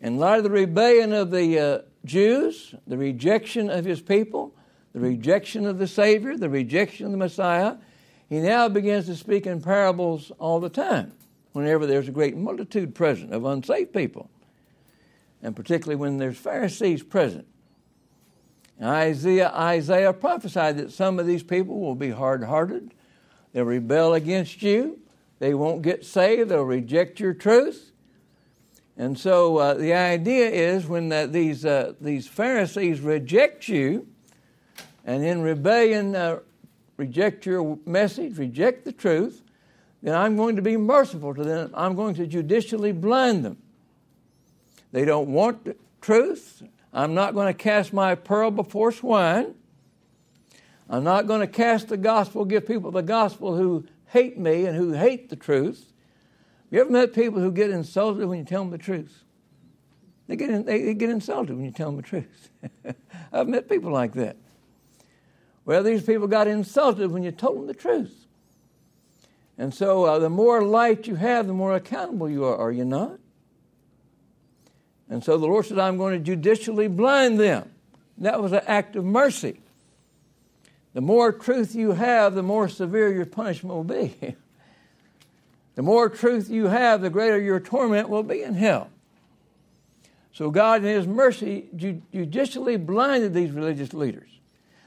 In 0.00 0.18
light 0.18 0.38
of 0.38 0.44
the 0.44 0.50
rebellion 0.50 1.12
of 1.12 1.30
the 1.30 1.58
uh, 1.58 1.78
Jews, 2.04 2.74
the 2.88 2.98
rejection 2.98 3.70
of 3.70 3.84
his 3.84 4.00
people, 4.00 4.52
the 4.92 5.00
rejection 5.00 5.64
of 5.64 5.78
the 5.78 5.86
Savior, 5.86 6.36
the 6.36 6.50
rejection 6.50 7.06
of 7.06 7.12
the 7.12 7.18
Messiah, 7.18 7.76
he 8.28 8.40
now 8.40 8.68
begins 8.68 9.06
to 9.06 9.14
speak 9.14 9.46
in 9.46 9.60
parables 9.60 10.32
all 10.38 10.58
the 10.58 10.68
time, 10.68 11.12
whenever 11.52 11.86
there's 11.86 12.08
a 12.08 12.12
great 12.12 12.36
multitude 12.36 12.94
present 12.94 13.32
of 13.32 13.44
unsaved 13.44 13.92
people, 13.92 14.28
and 15.40 15.54
particularly 15.54 15.96
when 15.96 16.18
there's 16.18 16.36
Pharisees 16.36 17.04
present. 17.04 17.46
Isaiah, 18.80 19.50
Isaiah 19.54 20.12
prophesied 20.12 20.78
that 20.78 20.92
some 20.92 21.18
of 21.18 21.26
these 21.26 21.42
people 21.42 21.80
will 21.80 21.94
be 21.94 22.10
hard 22.10 22.44
hearted, 22.44 22.94
they'll 23.52 23.64
rebel 23.64 24.14
against 24.14 24.62
you, 24.62 25.00
they 25.38 25.54
won't 25.54 25.82
get 25.82 26.04
saved, 26.04 26.50
they'll 26.50 26.62
reject 26.62 27.20
your 27.20 27.34
truth. 27.34 27.92
And 28.96 29.18
so 29.18 29.56
uh, 29.56 29.74
the 29.74 29.94
idea 29.94 30.48
is 30.48 30.86
when 30.86 31.08
that 31.08 31.32
these, 31.32 31.64
uh, 31.64 31.94
these 32.00 32.28
Pharisees 32.28 33.00
reject 33.00 33.68
you 33.68 34.06
and 35.04 35.24
in 35.24 35.42
rebellion 35.42 36.14
uh, 36.14 36.40
reject 36.96 37.46
your 37.46 37.78
message, 37.86 38.38
reject 38.38 38.84
the 38.84 38.92
truth, 38.92 39.42
then 40.02 40.14
I'm 40.14 40.36
going 40.36 40.56
to 40.56 40.62
be 40.62 40.76
merciful 40.76 41.34
to 41.34 41.42
them. 41.42 41.70
I'm 41.74 41.94
going 41.94 42.14
to 42.16 42.26
judicially 42.26 42.92
blind 42.92 43.44
them. 43.44 43.56
They 44.90 45.04
don't 45.04 45.28
want 45.28 45.64
the 45.64 45.76
truth. 46.00 46.62
I'm 46.92 47.14
not 47.14 47.34
going 47.34 47.46
to 47.46 47.54
cast 47.54 47.92
my 47.92 48.14
pearl 48.14 48.50
before 48.50 48.92
swine. 48.92 49.54
I'm 50.90 51.04
not 51.04 51.26
going 51.26 51.40
to 51.40 51.46
cast 51.46 51.88
the 51.88 51.96
gospel, 51.96 52.44
give 52.44 52.66
people 52.66 52.90
the 52.90 53.02
gospel 53.02 53.56
who 53.56 53.86
hate 54.06 54.38
me 54.38 54.66
and 54.66 54.76
who 54.76 54.92
hate 54.92 55.30
the 55.30 55.36
truth. 55.36 55.92
You 56.70 56.80
ever 56.80 56.90
met 56.90 57.14
people 57.14 57.40
who 57.40 57.50
get 57.50 57.70
insulted 57.70 58.26
when 58.26 58.38
you 58.38 58.44
tell 58.44 58.62
them 58.62 58.70
the 58.70 58.78
truth? 58.78 59.24
They 60.26 60.36
get, 60.36 60.50
in, 60.50 60.64
they, 60.64 60.82
they 60.82 60.94
get 60.94 61.10
insulted 61.10 61.56
when 61.56 61.64
you 61.64 61.70
tell 61.70 61.88
them 61.88 61.96
the 61.96 62.02
truth. 62.02 62.50
I've 63.32 63.48
met 63.48 63.68
people 63.68 63.90
like 63.90 64.12
that. 64.14 64.36
Well, 65.64 65.82
these 65.82 66.02
people 66.02 66.26
got 66.26 66.46
insulted 66.46 67.10
when 67.10 67.22
you 67.22 67.30
told 67.30 67.58
them 67.58 67.66
the 67.66 67.74
truth. 67.74 68.26
And 69.58 69.72
so 69.72 70.04
uh, 70.04 70.18
the 70.18 70.30
more 70.30 70.62
light 70.62 71.06
you 71.06 71.14
have, 71.16 71.46
the 71.46 71.52
more 71.52 71.74
accountable 71.74 72.28
you 72.28 72.44
are, 72.44 72.56
are 72.56 72.72
you 72.72 72.84
not? 72.84 73.18
And 75.12 75.22
so 75.22 75.36
the 75.36 75.46
Lord 75.46 75.66
said, 75.66 75.78
I'm 75.78 75.98
going 75.98 76.18
to 76.18 76.24
judicially 76.24 76.88
blind 76.88 77.38
them. 77.38 77.70
That 78.16 78.40
was 78.40 78.52
an 78.52 78.62
act 78.66 78.96
of 78.96 79.04
mercy. 79.04 79.60
The 80.94 81.02
more 81.02 81.32
truth 81.32 81.74
you 81.74 81.92
have, 81.92 82.34
the 82.34 82.42
more 82.42 82.66
severe 82.66 83.12
your 83.12 83.26
punishment 83.26 83.76
will 83.76 83.84
be. 83.84 84.36
The 85.74 85.80
more 85.80 86.10
truth 86.10 86.50
you 86.50 86.66
have, 86.66 87.00
the 87.00 87.08
greater 87.08 87.40
your 87.40 87.58
torment 87.58 88.10
will 88.10 88.22
be 88.22 88.42
in 88.42 88.52
hell. 88.52 88.90
So 90.34 90.50
God, 90.50 90.84
in 90.84 90.94
His 90.94 91.06
mercy, 91.06 91.64
judicially 91.74 92.76
blinded 92.76 93.32
these 93.32 93.52
religious 93.52 93.94
leaders. 93.94 94.28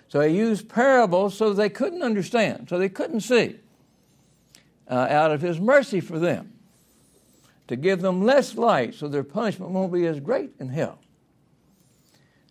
So 0.07 0.21
He 0.21 0.37
used 0.37 0.69
parables 0.69 1.35
so 1.35 1.53
they 1.53 1.69
couldn't 1.69 2.03
understand, 2.03 2.67
so 2.69 2.77
they 2.77 2.87
couldn't 2.87 3.21
see, 3.21 3.55
uh, 4.87 5.07
out 5.09 5.31
of 5.31 5.41
His 5.41 5.59
mercy 5.59 6.01
for 6.01 6.19
them, 6.19 6.53
to 7.67 7.75
give 7.75 8.01
them 8.01 8.23
less 8.23 8.55
light 8.55 8.93
so 8.93 9.07
their 9.07 9.23
punishment 9.23 9.71
won't 9.71 9.93
be 9.93 10.05
as 10.05 10.19
great 10.19 10.51
in 10.59 10.69
hell. 10.69 10.99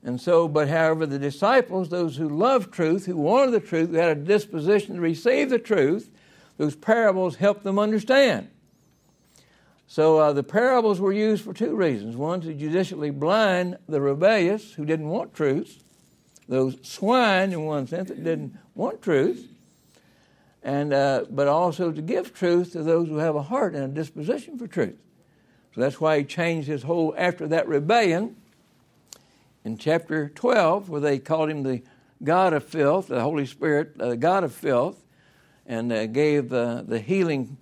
And 0.03 0.20
so, 0.20 0.48
but 0.48 0.68
however, 0.68 1.07
the 1.07 1.18
disciples, 1.18 1.88
those 1.88 2.16
who 2.16 2.29
loved 2.29 2.72
truth, 2.72 3.07
who 3.07 3.16
wanted 3.16 3.53
the 3.53 3.61
truth, 3.61 3.90
who 3.90 3.96
had 3.96 4.16
a 4.16 4.20
disposition 4.20 4.96
to 4.96 5.00
receive 5.00 5.48
the 5.48 5.59
truth, 5.59 6.11
those 6.59 6.77
parables 6.77 7.37
helped 7.37 7.64
them 7.64 7.79
understand. 7.79 8.48
So 9.87 10.18
uh, 10.18 10.33
the 10.33 10.42
parables 10.42 11.00
were 11.00 11.12
used 11.12 11.44
for 11.44 11.55
two 11.55 11.74
reasons. 11.74 12.16
One, 12.16 12.40
to 12.42 12.53
judicially 12.53 13.11
blind 13.11 13.79
the 13.88 14.00
rebellious 14.00 14.72
who 14.74 14.85
didn't 14.85 15.09
want 15.09 15.35
truth, 15.35 15.83
those 16.48 16.77
swine, 16.83 17.53
in 17.53 17.64
one 17.64 17.87
sense, 17.87 18.09
that 18.09 18.22
didn't 18.22 18.59
want 18.74 19.00
truth, 19.00 19.48
and, 20.62 20.92
uh, 20.92 21.24
but 21.31 21.48
also 21.48 21.92
to 21.92 22.03
give 22.03 22.35
truth 22.35 22.72
to 22.72 22.83
those 22.83 23.09
who 23.09 23.16
have 23.18 23.37
a 23.37 23.42
heart 23.42 23.74
and 23.74 23.85
a 23.85 23.88
disposition 23.88 24.59
for 24.59 24.66
truth. 24.66 24.98
So 25.74 25.80
that's 25.80 26.00
why 26.00 26.18
he 26.18 26.24
changed 26.24 26.68
his 26.68 26.84
whole, 26.84 27.14
after 27.18 27.48
that 27.48 27.66
rebellion, 27.66 28.37
in 29.64 29.76
chapter 29.76 30.28
12, 30.28 30.88
where 30.88 31.00
they 31.00 31.18
called 31.18 31.50
him 31.50 31.64
the 31.64 31.82
God 32.22 32.52
of 32.52 32.64
filth, 32.64 33.08
the 33.08 33.20
Holy 33.20 33.46
Spirit, 33.46 33.98
the 33.98 34.10
uh, 34.10 34.14
God 34.14 34.44
of 34.44 34.52
filth, 34.52 35.02
and 35.66 35.92
uh, 35.92 36.06
gave 36.06 36.52
uh, 36.52 36.82
the 36.82 37.00
healing, 37.00 37.56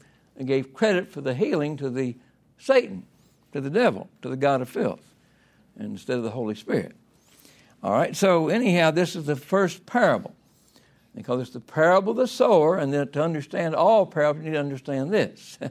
gave 0.45 0.75
credit 0.75 1.09
for 1.11 1.23
the 1.23 1.35
healing 1.35 1.77
to 1.79 1.89
the 1.89 2.17
Satan, 2.59 3.07
to 3.53 3.61
the 3.61 3.71
devil, 3.71 4.11
to 4.21 4.29
the 4.29 4.37
God 4.37 4.61
of 4.61 4.69
filth, 4.69 5.15
instead 5.79 6.19
of 6.19 6.25
the 6.25 6.31
Holy 6.31 6.55
Spirit. 6.55 6.95
All 7.83 7.93
right, 7.93 8.15
so 8.15 8.49
anyhow, 8.49 8.91
this 8.91 9.17
is 9.17 9.25
the 9.25 9.37
first 9.37 9.87
parable. 9.87 10.35
They 11.15 11.23
call 11.23 11.39
this 11.39 11.51
the 11.51 11.61
parable 11.61 12.11
of 12.13 12.19
the 12.19 12.27
sower, 12.27 12.77
and 12.77 12.93
then 12.93 13.09
to 13.13 13.23
understand 13.23 13.75
all 13.75 14.05
parables, 14.05 14.45
you 14.45 14.51
need 14.51 14.57
to 14.57 14.61
understand 14.61 15.13
this. 15.13 15.59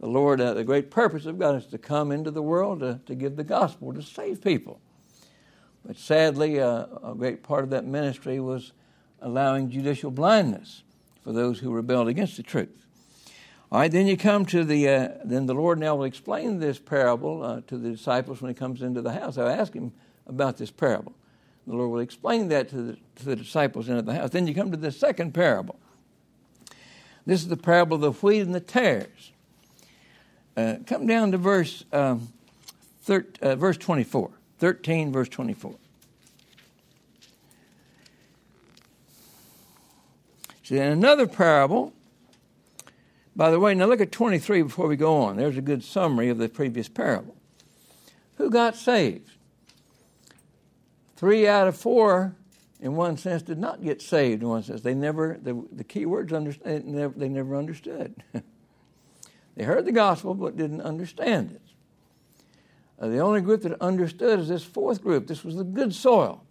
the 0.00 0.06
Lord, 0.06 0.40
uh, 0.40 0.54
the 0.54 0.64
great 0.64 0.90
purpose 0.90 1.26
of 1.26 1.38
God 1.38 1.56
is 1.56 1.66
to 1.66 1.78
come 1.78 2.10
into 2.10 2.30
the 2.30 2.42
world 2.42 2.80
to, 2.80 3.00
to 3.04 3.14
give 3.14 3.36
the 3.36 3.44
gospel, 3.44 3.92
to 3.92 4.02
save 4.02 4.42
people. 4.42 4.80
But 5.84 5.96
sadly, 5.96 6.58
uh, 6.58 6.86
a 7.04 7.14
great 7.14 7.42
part 7.42 7.64
of 7.64 7.70
that 7.70 7.84
ministry 7.84 8.40
was 8.40 8.72
allowing 9.20 9.70
judicial 9.70 10.10
blindness 10.10 10.82
for 11.22 11.32
those 11.32 11.58
who 11.58 11.70
rebelled 11.70 12.08
against 12.08 12.38
the 12.38 12.42
truth. 12.42 12.86
All 13.70 13.78
right, 13.78 13.92
then 13.92 14.06
you 14.06 14.16
come 14.16 14.46
to 14.46 14.64
the, 14.64 14.88
uh, 14.88 15.08
then 15.24 15.46
the 15.46 15.54
Lord 15.54 15.78
now 15.78 15.94
will 15.94 16.04
explain 16.04 16.58
this 16.58 16.78
parable 16.78 17.42
uh, 17.42 17.60
to 17.66 17.76
the 17.76 17.90
disciples 17.90 18.40
when 18.40 18.48
he 18.48 18.54
comes 18.54 18.82
into 18.82 19.02
the 19.02 19.12
house. 19.12 19.36
I'll 19.36 19.48
ask 19.48 19.74
him 19.74 19.92
about 20.26 20.56
this 20.56 20.70
parable. 20.70 21.14
The 21.66 21.76
Lord 21.76 21.90
will 21.90 22.00
explain 22.00 22.48
that 22.48 22.70
to 22.70 22.82
the, 22.82 22.98
to 23.16 23.24
the 23.24 23.36
disciples 23.36 23.88
into 23.88 24.02
the 24.02 24.14
house. 24.14 24.30
Then 24.30 24.46
you 24.46 24.54
come 24.54 24.70
to 24.70 24.76
the 24.78 24.90
second 24.90 25.34
parable. 25.34 25.78
This 27.26 27.42
is 27.42 27.48
the 27.48 27.56
parable 27.56 27.96
of 27.96 28.00
the 28.00 28.12
wheat 28.12 28.40
and 28.40 28.54
the 28.54 28.60
tares. 28.60 29.32
Uh, 30.60 30.76
come 30.86 31.06
down 31.06 31.32
to 31.32 31.38
verse, 31.38 31.84
um, 31.90 32.28
thir- 33.02 33.26
uh, 33.40 33.56
verse 33.56 33.78
24. 33.78 34.30
13, 34.58 35.10
verse 35.10 35.28
24. 35.30 35.74
See, 40.62 40.76
in 40.76 40.82
another 40.82 41.26
parable, 41.26 41.94
by 43.34 43.50
the 43.50 43.58
way, 43.58 43.74
now 43.74 43.86
look 43.86 44.02
at 44.02 44.12
23 44.12 44.62
before 44.62 44.86
we 44.86 44.96
go 44.96 45.16
on. 45.16 45.38
There's 45.38 45.56
a 45.56 45.62
good 45.62 45.82
summary 45.82 46.28
of 46.28 46.36
the 46.36 46.48
previous 46.50 46.88
parable. 46.88 47.36
Who 48.36 48.50
got 48.50 48.76
saved? 48.76 49.30
Three 51.16 51.48
out 51.48 51.68
of 51.68 51.76
four 51.76 52.36
in 52.80 52.96
one 52.96 53.16
sense, 53.16 53.42
did 53.42 53.58
not 53.58 53.82
get 53.82 54.02
saved. 54.02 54.42
In 54.42 54.48
one 54.48 54.62
sense, 54.62 54.82
they 54.82 54.94
never 54.94 55.38
the, 55.42 55.64
the 55.72 55.84
key 55.84 56.04
words 56.04 56.32
understand, 56.32 56.86
never, 56.86 57.18
they 57.18 57.28
never 57.28 57.56
understood. 57.56 58.22
they 59.60 59.66
heard 59.66 59.84
the 59.84 59.92
gospel 59.92 60.32
but 60.32 60.56
didn't 60.56 60.80
understand 60.80 61.50
it. 61.50 61.60
Uh, 62.98 63.08
the 63.08 63.18
only 63.18 63.42
group 63.42 63.60
that 63.60 63.78
understood 63.82 64.38
is 64.38 64.48
this 64.48 64.64
fourth 64.64 65.02
group. 65.02 65.26
This 65.26 65.44
was 65.44 65.54
the 65.54 65.64
good 65.64 65.94
soil. 65.94 66.42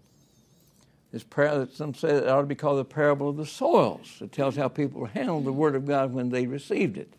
This 1.11 1.23
par- 1.23 1.67
some 1.73 1.95
say 1.95 2.09
it 2.09 2.27
ought 2.27 2.41
to 2.41 2.45
be 2.45 2.53
called 2.53 2.77
the 2.77 2.85
parable 2.85 3.29
of 3.29 3.37
the 3.37 3.47
soils. 3.47 4.19
It 4.21 4.31
tells 4.31 4.55
how 4.55 4.67
people 4.67 5.05
handled 5.05 5.45
the 5.45 5.51
word 5.51 5.73
of 5.73 5.87
God 5.87 6.13
when 6.13 6.29
they 6.29 6.45
received 6.45 6.99
it. 6.99 7.11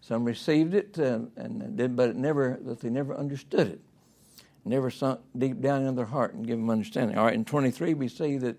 Some 0.00 0.24
received 0.24 0.74
it 0.74 0.98
and, 0.98 1.30
and 1.36 1.76
did, 1.76 1.94
but 1.94 2.08
it 2.08 2.16
never 2.16 2.58
that 2.62 2.80
they 2.80 2.90
never 2.90 3.14
understood 3.14 3.68
it. 3.68 3.80
Never 4.64 4.90
sunk 4.90 5.20
deep 5.38 5.60
down 5.60 5.86
in 5.86 5.94
their 5.94 6.06
heart 6.06 6.34
and 6.34 6.44
give 6.44 6.58
them 6.58 6.70
understanding. 6.70 7.16
All 7.16 7.26
right, 7.26 7.34
in 7.34 7.44
23 7.44 7.94
we 7.94 8.08
see 8.08 8.36
that 8.38 8.56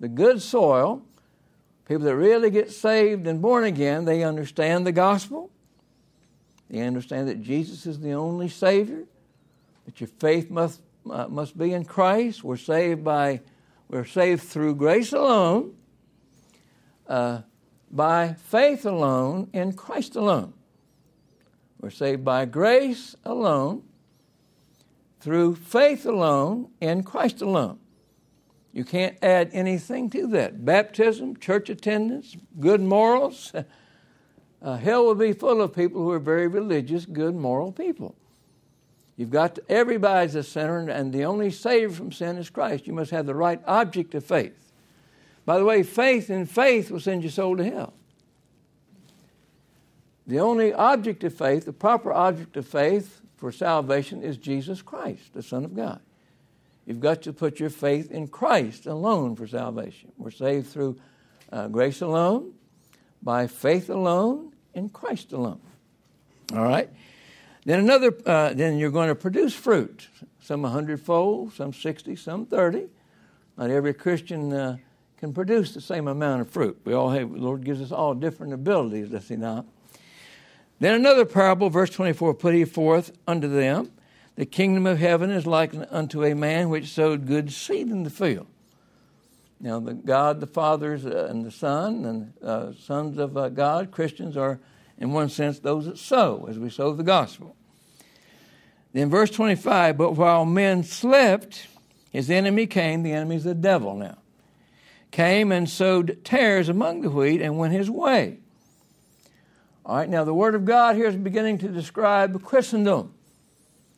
the 0.00 0.08
good 0.08 0.40
soil, 0.40 1.02
people 1.86 2.04
that 2.04 2.16
really 2.16 2.48
get 2.48 2.70
saved 2.70 3.26
and 3.26 3.42
born 3.42 3.64
again, 3.64 4.06
they 4.06 4.24
understand 4.24 4.86
the 4.86 4.92
gospel. 4.92 5.50
They 6.70 6.80
understand 6.80 7.28
that 7.28 7.42
Jesus 7.42 7.86
is 7.86 8.00
the 8.00 8.12
only 8.12 8.48
Savior, 8.48 9.04
that 9.84 10.00
your 10.00 10.08
faith 10.18 10.50
must, 10.50 10.80
uh, 11.08 11.28
must 11.28 11.56
be 11.56 11.72
in 11.72 11.84
Christ. 11.84 12.42
We're 12.42 12.56
saved 12.56 13.04
by 13.04 13.40
we're 13.88 14.04
saved 14.04 14.42
through 14.42 14.74
grace 14.74 15.12
alone, 15.12 15.76
uh, 17.06 17.42
by 17.90 18.34
faith 18.34 18.84
alone, 18.84 19.48
in 19.52 19.74
Christ 19.74 20.16
alone. 20.16 20.54
We're 21.80 21.90
saved 21.90 22.24
by 22.24 22.46
grace 22.46 23.14
alone, 23.24 23.84
through 25.20 25.54
faith 25.56 26.04
alone, 26.04 26.70
in 26.80 27.04
Christ 27.04 27.42
alone. 27.42 27.78
You 28.72 28.84
can't 28.84 29.16
add 29.22 29.50
anything 29.52 30.10
to 30.10 30.26
that. 30.28 30.64
Baptism, 30.64 31.36
church 31.36 31.70
attendance, 31.70 32.36
good 32.58 32.80
morals. 32.80 33.52
Uh, 34.66 34.76
hell 34.76 35.04
will 35.04 35.14
be 35.14 35.32
full 35.32 35.62
of 35.62 35.72
people 35.72 36.02
who 36.02 36.10
are 36.10 36.18
very 36.18 36.48
religious, 36.48 37.06
good, 37.06 37.36
moral 37.36 37.70
people. 37.70 38.16
You've 39.16 39.30
got 39.30 39.54
to, 39.54 39.62
everybody's 39.68 40.34
a 40.34 40.42
sinner, 40.42 40.88
and 40.88 41.12
the 41.12 41.24
only 41.24 41.52
savior 41.52 41.88
from 41.88 42.10
sin 42.10 42.36
is 42.36 42.50
Christ. 42.50 42.88
You 42.88 42.92
must 42.92 43.12
have 43.12 43.26
the 43.26 43.34
right 43.36 43.60
object 43.64 44.16
of 44.16 44.24
faith. 44.24 44.72
By 45.44 45.58
the 45.58 45.64
way, 45.64 45.84
faith 45.84 46.30
in 46.30 46.46
faith 46.46 46.90
will 46.90 46.98
send 46.98 47.22
your 47.22 47.30
soul 47.30 47.56
to 47.56 47.64
hell. 47.64 47.92
The 50.26 50.40
only 50.40 50.74
object 50.74 51.22
of 51.22 51.32
faith, 51.32 51.64
the 51.64 51.72
proper 51.72 52.12
object 52.12 52.56
of 52.56 52.66
faith 52.66 53.20
for 53.36 53.52
salvation, 53.52 54.20
is 54.20 54.36
Jesus 54.36 54.82
Christ, 54.82 55.32
the 55.32 55.44
Son 55.44 55.64
of 55.64 55.76
God. 55.76 56.00
You've 56.86 56.98
got 56.98 57.22
to 57.22 57.32
put 57.32 57.60
your 57.60 57.70
faith 57.70 58.10
in 58.10 58.26
Christ 58.26 58.86
alone 58.86 59.36
for 59.36 59.46
salvation. 59.46 60.10
We're 60.18 60.32
saved 60.32 60.66
through 60.66 60.96
uh, 61.52 61.68
grace 61.68 62.00
alone, 62.00 62.54
by 63.22 63.46
faith 63.46 63.88
alone, 63.90 64.54
in 64.76 64.90
Christ 64.90 65.32
alone. 65.32 65.60
All 66.52 66.62
right? 66.62 66.88
Then 67.64 67.80
another, 67.80 68.16
uh, 68.24 68.52
then 68.52 68.78
you're 68.78 68.92
going 68.92 69.08
to 69.08 69.16
produce 69.16 69.52
fruit. 69.52 70.06
Some 70.40 70.64
a 70.64 70.68
hundredfold, 70.68 71.54
some 71.54 71.72
sixty, 71.72 72.14
some 72.14 72.46
thirty. 72.46 72.86
Not 73.58 73.70
every 73.70 73.94
Christian 73.94 74.52
uh, 74.52 74.76
can 75.16 75.32
produce 75.32 75.74
the 75.74 75.80
same 75.80 76.06
amount 76.06 76.42
of 76.42 76.50
fruit. 76.50 76.78
We 76.84 76.92
all 76.92 77.10
have. 77.10 77.32
The 77.32 77.38
Lord 77.38 77.64
gives 77.64 77.82
us 77.82 77.90
all 77.90 78.14
different 78.14 78.52
abilities, 78.52 79.08
does 79.08 79.26
He 79.26 79.34
not? 79.34 79.66
Then 80.78 80.94
another 80.94 81.24
parable, 81.24 81.70
verse 81.70 81.90
twenty-four, 81.90 82.34
put 82.34 82.54
He 82.54 82.64
forth 82.64 83.10
unto 83.26 83.48
them, 83.48 83.90
the 84.36 84.46
kingdom 84.46 84.86
of 84.86 84.98
heaven 84.98 85.30
is 85.30 85.46
like 85.46 85.72
unto 85.90 86.22
a 86.22 86.34
man 86.34 86.68
which 86.68 86.92
sowed 86.92 87.26
good 87.26 87.50
seed 87.50 87.88
in 87.88 88.04
the 88.04 88.10
field. 88.10 88.46
Now, 89.60 89.80
the 89.80 89.94
God, 89.94 90.40
the 90.40 90.46
fathers, 90.46 91.06
uh, 91.06 91.28
and 91.30 91.44
the 91.44 91.50
Son, 91.50 92.04
and 92.04 92.32
uh, 92.42 92.72
sons 92.78 93.18
of 93.18 93.36
uh, 93.36 93.48
God, 93.48 93.90
Christians 93.90 94.36
are 94.36 94.60
in 94.98 95.12
one 95.12 95.28
sense, 95.28 95.58
those 95.58 95.86
that 95.86 95.98
sow, 95.98 96.46
as 96.48 96.58
we 96.58 96.70
sow 96.70 96.92
the 96.92 97.02
gospel. 97.02 97.54
Then, 98.92 99.10
verse 99.10 99.30
25, 99.30 99.98
but 99.98 100.12
while 100.12 100.44
men 100.46 100.82
slept, 100.82 101.66
his 102.10 102.30
enemy 102.30 102.66
came, 102.66 103.02
the 103.02 103.12
enemy 103.12 103.36
is 103.36 103.44
the 103.44 103.54
devil 103.54 103.94
now, 103.94 104.18
came 105.10 105.52
and 105.52 105.68
sowed 105.68 106.24
tares 106.24 106.68
among 106.68 107.02
the 107.02 107.10
wheat 107.10 107.42
and 107.42 107.58
went 107.58 107.74
his 107.74 107.90
way. 107.90 108.38
All 109.84 109.96
right, 109.96 110.08
now 110.08 110.24
the 110.24 110.34
Word 110.34 110.54
of 110.54 110.64
God 110.64 110.96
here 110.96 111.06
is 111.06 111.16
beginning 111.16 111.58
to 111.58 111.68
describe 111.68 112.42
Christendom. 112.42 113.12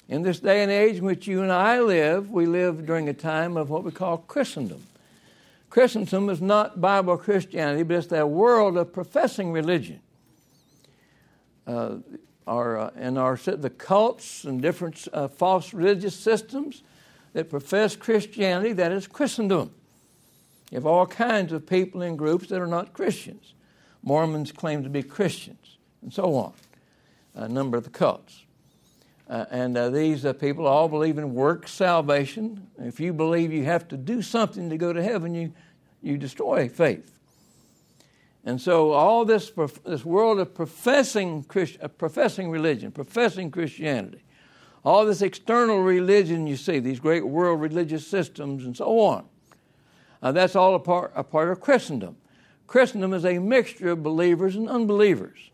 In 0.08 0.22
this 0.22 0.40
day 0.40 0.62
and 0.62 0.72
age 0.72 0.96
in 0.96 1.04
which 1.04 1.26
you 1.26 1.42
and 1.42 1.52
I 1.52 1.80
live, 1.80 2.30
we 2.30 2.46
live 2.46 2.86
during 2.86 3.08
a 3.08 3.14
time 3.14 3.56
of 3.56 3.70
what 3.70 3.84
we 3.84 3.90
call 3.90 4.18
Christendom. 4.18 4.82
Christendom 5.78 6.28
is 6.28 6.40
not 6.40 6.80
Bible 6.80 7.16
Christianity, 7.16 7.84
but 7.84 7.98
it's 7.98 8.06
that 8.08 8.28
world 8.28 8.76
of 8.76 8.92
professing 8.92 9.52
religion 9.52 10.00
uh, 11.68 11.98
our, 12.48 12.78
uh, 12.78 12.90
in 12.96 13.16
our 13.16 13.36
the 13.36 13.70
cults 13.70 14.42
and 14.42 14.60
different 14.60 15.06
uh, 15.12 15.28
false 15.28 15.72
religious 15.72 16.16
systems 16.16 16.82
that 17.32 17.48
profess 17.48 17.94
Christianity, 17.94 18.72
that 18.72 18.90
is 18.90 19.06
Christendom. 19.06 19.70
You 20.72 20.78
have 20.78 20.86
all 20.86 21.06
kinds 21.06 21.52
of 21.52 21.64
people 21.64 22.02
in 22.02 22.16
groups 22.16 22.48
that 22.48 22.60
are 22.60 22.66
not 22.66 22.92
Christians. 22.92 23.54
Mormons 24.02 24.50
claim 24.50 24.82
to 24.82 24.90
be 24.90 25.04
Christians, 25.04 25.78
and 26.02 26.12
so 26.12 26.34
on. 26.34 26.54
A 27.36 27.48
number 27.48 27.76
of 27.76 27.84
the 27.84 27.90
cults. 27.90 28.42
Uh, 29.28 29.44
and 29.50 29.76
uh, 29.76 29.90
these 29.90 30.24
uh, 30.24 30.32
people 30.32 30.66
all 30.66 30.88
believe 30.88 31.18
in 31.18 31.34
work 31.34 31.68
salvation. 31.68 32.66
If 32.78 32.98
you 32.98 33.12
believe 33.12 33.52
you 33.52 33.64
have 33.64 33.86
to 33.88 33.96
do 33.96 34.22
something 34.22 34.70
to 34.70 34.78
go 34.78 34.92
to 34.92 35.02
heaven, 35.02 35.34
you, 35.34 35.52
you 36.02 36.16
destroy 36.16 36.68
faith. 36.68 37.18
And 38.44 38.60
so 38.60 38.92
all 38.92 39.24
this, 39.24 39.52
this 39.84 40.04
world 40.04 40.40
of 40.40 40.54
professing, 40.54 41.44
uh, 41.54 41.88
professing 41.88 42.50
religion, 42.50 42.90
professing 42.92 43.50
Christianity, 43.50 44.22
all 44.84 45.04
this 45.04 45.22
external 45.22 45.82
religion 45.82 46.46
you 46.46 46.56
see, 46.56 46.78
these 46.78 47.00
great 47.00 47.26
world 47.26 47.60
religious 47.60 48.06
systems 48.06 48.64
and 48.64 48.76
so 48.76 49.00
on, 49.00 49.26
uh, 50.22 50.32
that's 50.32 50.56
all 50.56 50.74
a 50.74 50.78
part, 50.78 51.12
a 51.14 51.22
part 51.22 51.50
of 51.50 51.60
Christendom. 51.60 52.16
Christendom 52.66 53.12
is 53.12 53.24
a 53.24 53.38
mixture 53.38 53.90
of 53.90 54.02
believers 54.02 54.56
and 54.56 54.68
unbelievers. 54.68 55.50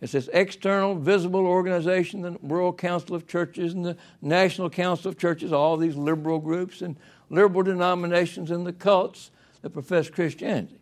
It's 0.00 0.12
this 0.12 0.28
external, 0.32 0.96
visible 0.96 1.46
organization, 1.46 2.22
the 2.22 2.32
World 2.42 2.78
Council 2.78 3.16
of 3.16 3.26
Churches 3.26 3.74
and 3.74 3.84
the 3.84 3.96
National 4.20 4.68
Council 4.68 5.10
of 5.10 5.18
Churches, 5.18 5.52
all 5.52 5.76
these 5.76 5.96
liberal 5.96 6.38
groups 6.38 6.82
and 6.82 6.96
liberal 7.30 7.62
denominations 7.62 8.50
and 8.50 8.66
the 8.66 8.72
cults 8.72 9.30
that 9.64 9.70
profess 9.70 10.10
Christianity. 10.10 10.78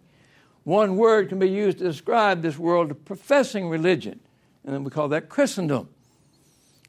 One 0.65 0.97
word 0.97 1.29
can 1.29 1.39
be 1.39 1.49
used 1.49 1.79
to 1.79 1.85
describe 1.85 2.43
this 2.43 2.59
world 2.59 2.91
of 2.91 3.05
professing 3.05 3.69
religion, 3.69 4.19
and 4.65 4.75
then 4.75 4.83
we 4.83 4.91
call 4.91 5.07
that 5.09 5.29
Christendom. 5.29 5.89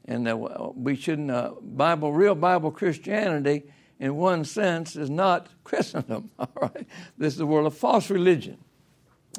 And 0.06 0.26
uh, 0.26 0.36
we 0.74 0.96
shouldn't, 0.96 1.30
uh, 1.30 1.52
Bible, 1.62 2.12
real 2.12 2.34
Bible 2.34 2.72
Christianity, 2.72 3.62
in 4.00 4.16
one 4.16 4.44
sense, 4.44 4.96
is 4.96 5.08
not 5.08 5.48
Christendom. 5.62 6.30
All 6.38 6.50
right, 6.60 6.86
this 7.16 7.34
is 7.34 7.38
the 7.38 7.46
world 7.46 7.68
of 7.68 7.76
false 7.76 8.10
religion. 8.10 8.58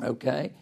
Okay, 0.02 0.54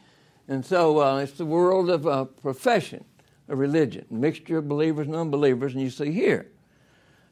and 0.47 0.65
so 0.65 0.99
uh, 0.99 1.17
it's 1.17 1.34
the 1.34 1.45
world 1.45 1.91
of 1.91 2.08
uh, 2.08 2.25
profession 2.25 3.06
of 3.47 3.60
religion, 3.60 4.08
mixture 4.10 4.58
of 4.58 4.67
believers 4.67 5.06
and 5.06 5.15
unbelievers, 5.15 5.73
and 5.73 5.82
you 5.84 5.91
see 5.91 6.12
here. 6.12 6.47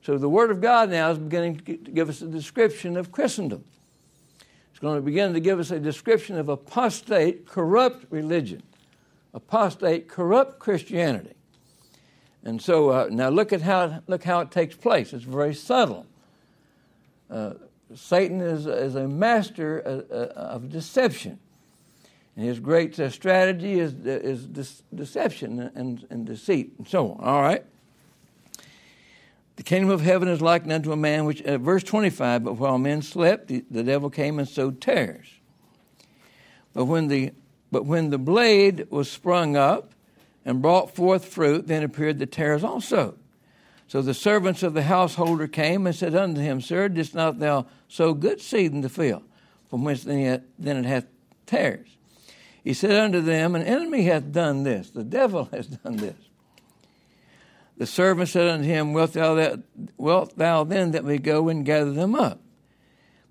So 0.04 0.20
the 0.20 0.30
Word 0.30 0.52
of 0.52 0.62
God 0.62 0.92
now 0.92 1.10
is 1.10 1.18
beginning 1.18 1.58
to 1.58 1.78
give 1.78 2.10
us 2.10 2.22
a 2.22 2.28
description 2.28 2.96
of 2.96 3.12
Christendom 3.12 3.64
going 4.82 4.98
to 4.98 5.02
begin 5.02 5.34
to 5.34 5.40
give 5.40 5.60
us 5.60 5.72
a 5.72 5.80
description 5.80 6.38
of 6.38 6.50
apostate, 6.50 7.46
corrupt 7.46 8.06
religion, 8.10 8.64
apostate, 9.34 10.08
corrupt 10.08 10.60
Christianity. 10.60 11.36
And 12.44 12.60
so 12.62 12.90
uh, 12.90 13.08
now 13.12 13.30
look 13.30 13.54
at 13.54 13.62
how 13.62 14.02
look 14.08 14.24
how 14.24 14.40
it 14.40 14.50
takes 14.50 14.76
place. 14.76 15.14
It's 15.14 15.24
very 15.24 15.54
subtle. 15.54 16.08
Uh, 17.30 17.54
Satan 17.94 18.42
is, 18.42 18.66
is 18.66 18.96
a 18.96 19.08
master 19.08 19.84
uh, 19.86 20.14
uh 20.14 20.34
of 20.36 20.70
deception. 20.70 21.40
And 22.36 22.46
his 22.46 22.60
great 22.60 22.98
uh, 23.00 23.10
strategy 23.10 23.80
is, 23.80 23.94
is 24.06 24.46
deception 24.96 25.72
and, 25.76 26.08
and 26.10 26.26
deceit 26.26 26.74
and 26.78 26.88
so 26.88 27.12
on. 27.12 27.24
All 27.24 27.42
right? 27.42 27.66
The 29.62 29.66
kingdom 29.66 29.92
of 29.92 30.02
heaven 30.02 30.28
is 30.28 30.42
like 30.42 30.68
unto 30.68 30.92
a 30.92 30.96
man 30.96 31.26
which, 31.26 31.44
uh, 31.44 31.60
verse 31.60 31.84
25, 31.84 32.44
but 32.44 32.54
while 32.54 32.80
men 32.80 33.04
slept, 33.04 33.48
the, 33.48 33.64
the 33.70 33.84
devil 33.84 34.10
came 34.10 34.40
and 34.40 34.50
sowed 34.50 34.82
tares. 34.82 35.28
But 36.74 36.86
when, 36.86 37.10
the, 37.10 37.34
but 37.72 37.86
when 37.86 38.10
the 38.10 38.18
blade 38.18 38.88
was 38.90 39.08
sprung 39.08 39.56
up 39.56 39.94
and 40.46 40.64
brought 40.64 40.96
forth 40.96 41.26
fruit, 41.26 41.68
then 41.68 41.84
appeared 41.84 42.18
the 42.18 42.26
tares 42.26 42.64
also. 42.64 43.20
So 43.88 44.02
the 44.02 44.16
servants 44.16 44.64
of 44.64 44.74
the 44.74 44.82
householder 44.82 45.48
came 45.48 45.86
and 45.86 45.96
said 45.96 46.16
unto 46.16 46.42
him, 46.42 46.60
Sir, 46.60 46.90
didst 46.90 47.14
not 47.14 47.38
thou 47.38 47.68
sow 47.88 48.16
good 48.16 48.42
seed 48.42 48.72
in 48.72 48.82
the 48.82 48.90
field, 48.90 49.22
from 49.70 49.84
whence 49.84 50.04
then 50.04 50.44
then 50.58 50.78
it 50.78 50.86
hath 50.86 51.06
tares? 51.46 51.98
He 52.64 52.74
said 52.74 52.96
unto 52.96 53.22
them, 53.22 53.54
An 53.54 53.62
enemy 53.62 54.06
hath 54.06 54.32
done 54.32 54.64
this, 54.64 54.90
the 54.90 55.04
devil 55.04 55.46
has 55.54 55.68
done 55.68 55.98
this. 55.98 56.31
The 57.82 57.88
servant 57.88 58.30
said 58.30 58.48
unto 58.48 58.66
him, 58.66 58.94
wilt 58.94 59.14
thou, 59.14 59.34
that, 59.34 59.60
wilt 59.98 60.38
thou 60.38 60.64
then 60.64 60.92
that 60.92 61.04
we 61.04 61.18
go 61.18 61.50
and 61.50 61.66
gather 61.66 61.92
them 61.92 62.14
up? 62.14 62.40